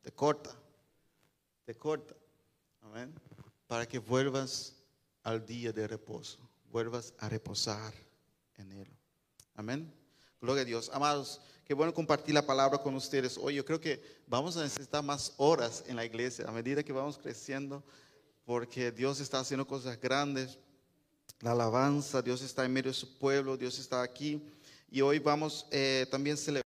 te 0.00 0.12
corta, 0.12 0.54
te 1.64 1.74
corta. 1.74 2.14
Amén. 2.82 3.12
Para 3.66 3.84
que 3.84 3.98
vuelvas 3.98 4.76
al 5.24 5.44
día 5.44 5.72
de 5.72 5.88
reposo, 5.88 6.38
vuelvas 6.70 7.14
a 7.18 7.28
reposar 7.28 7.92
en 8.58 8.70
Él. 8.70 8.88
Amén. 9.56 9.92
Gloria 10.40 10.62
a 10.62 10.66
Dios. 10.66 10.88
Amados, 10.94 11.40
qué 11.72 11.74
bueno 11.74 11.94
compartir 11.94 12.34
la 12.34 12.44
palabra 12.44 12.76
con 12.76 12.94
ustedes. 12.96 13.38
Hoy 13.38 13.54
yo 13.54 13.64
creo 13.64 13.80
que 13.80 13.98
vamos 14.26 14.58
a 14.58 14.62
necesitar 14.62 15.02
más 15.02 15.32
horas 15.38 15.82
en 15.86 15.96
la 15.96 16.04
iglesia 16.04 16.44
a 16.46 16.52
medida 16.52 16.82
que 16.82 16.92
vamos 16.92 17.16
creciendo, 17.16 17.82
porque 18.44 18.92
Dios 18.92 19.20
está 19.20 19.40
haciendo 19.40 19.66
cosas 19.66 19.98
grandes. 19.98 20.58
La 21.40 21.52
alabanza, 21.52 22.20
Dios 22.20 22.42
está 22.42 22.66
en 22.66 22.74
medio 22.74 22.90
de 22.90 22.94
su 22.98 23.16
pueblo, 23.16 23.56
Dios 23.56 23.78
está 23.78 24.02
aquí. 24.02 24.46
Y 24.90 25.00
hoy 25.00 25.18
vamos 25.18 25.66
eh, 25.70 26.06
también 26.10 26.36
celebrar. 26.36 26.60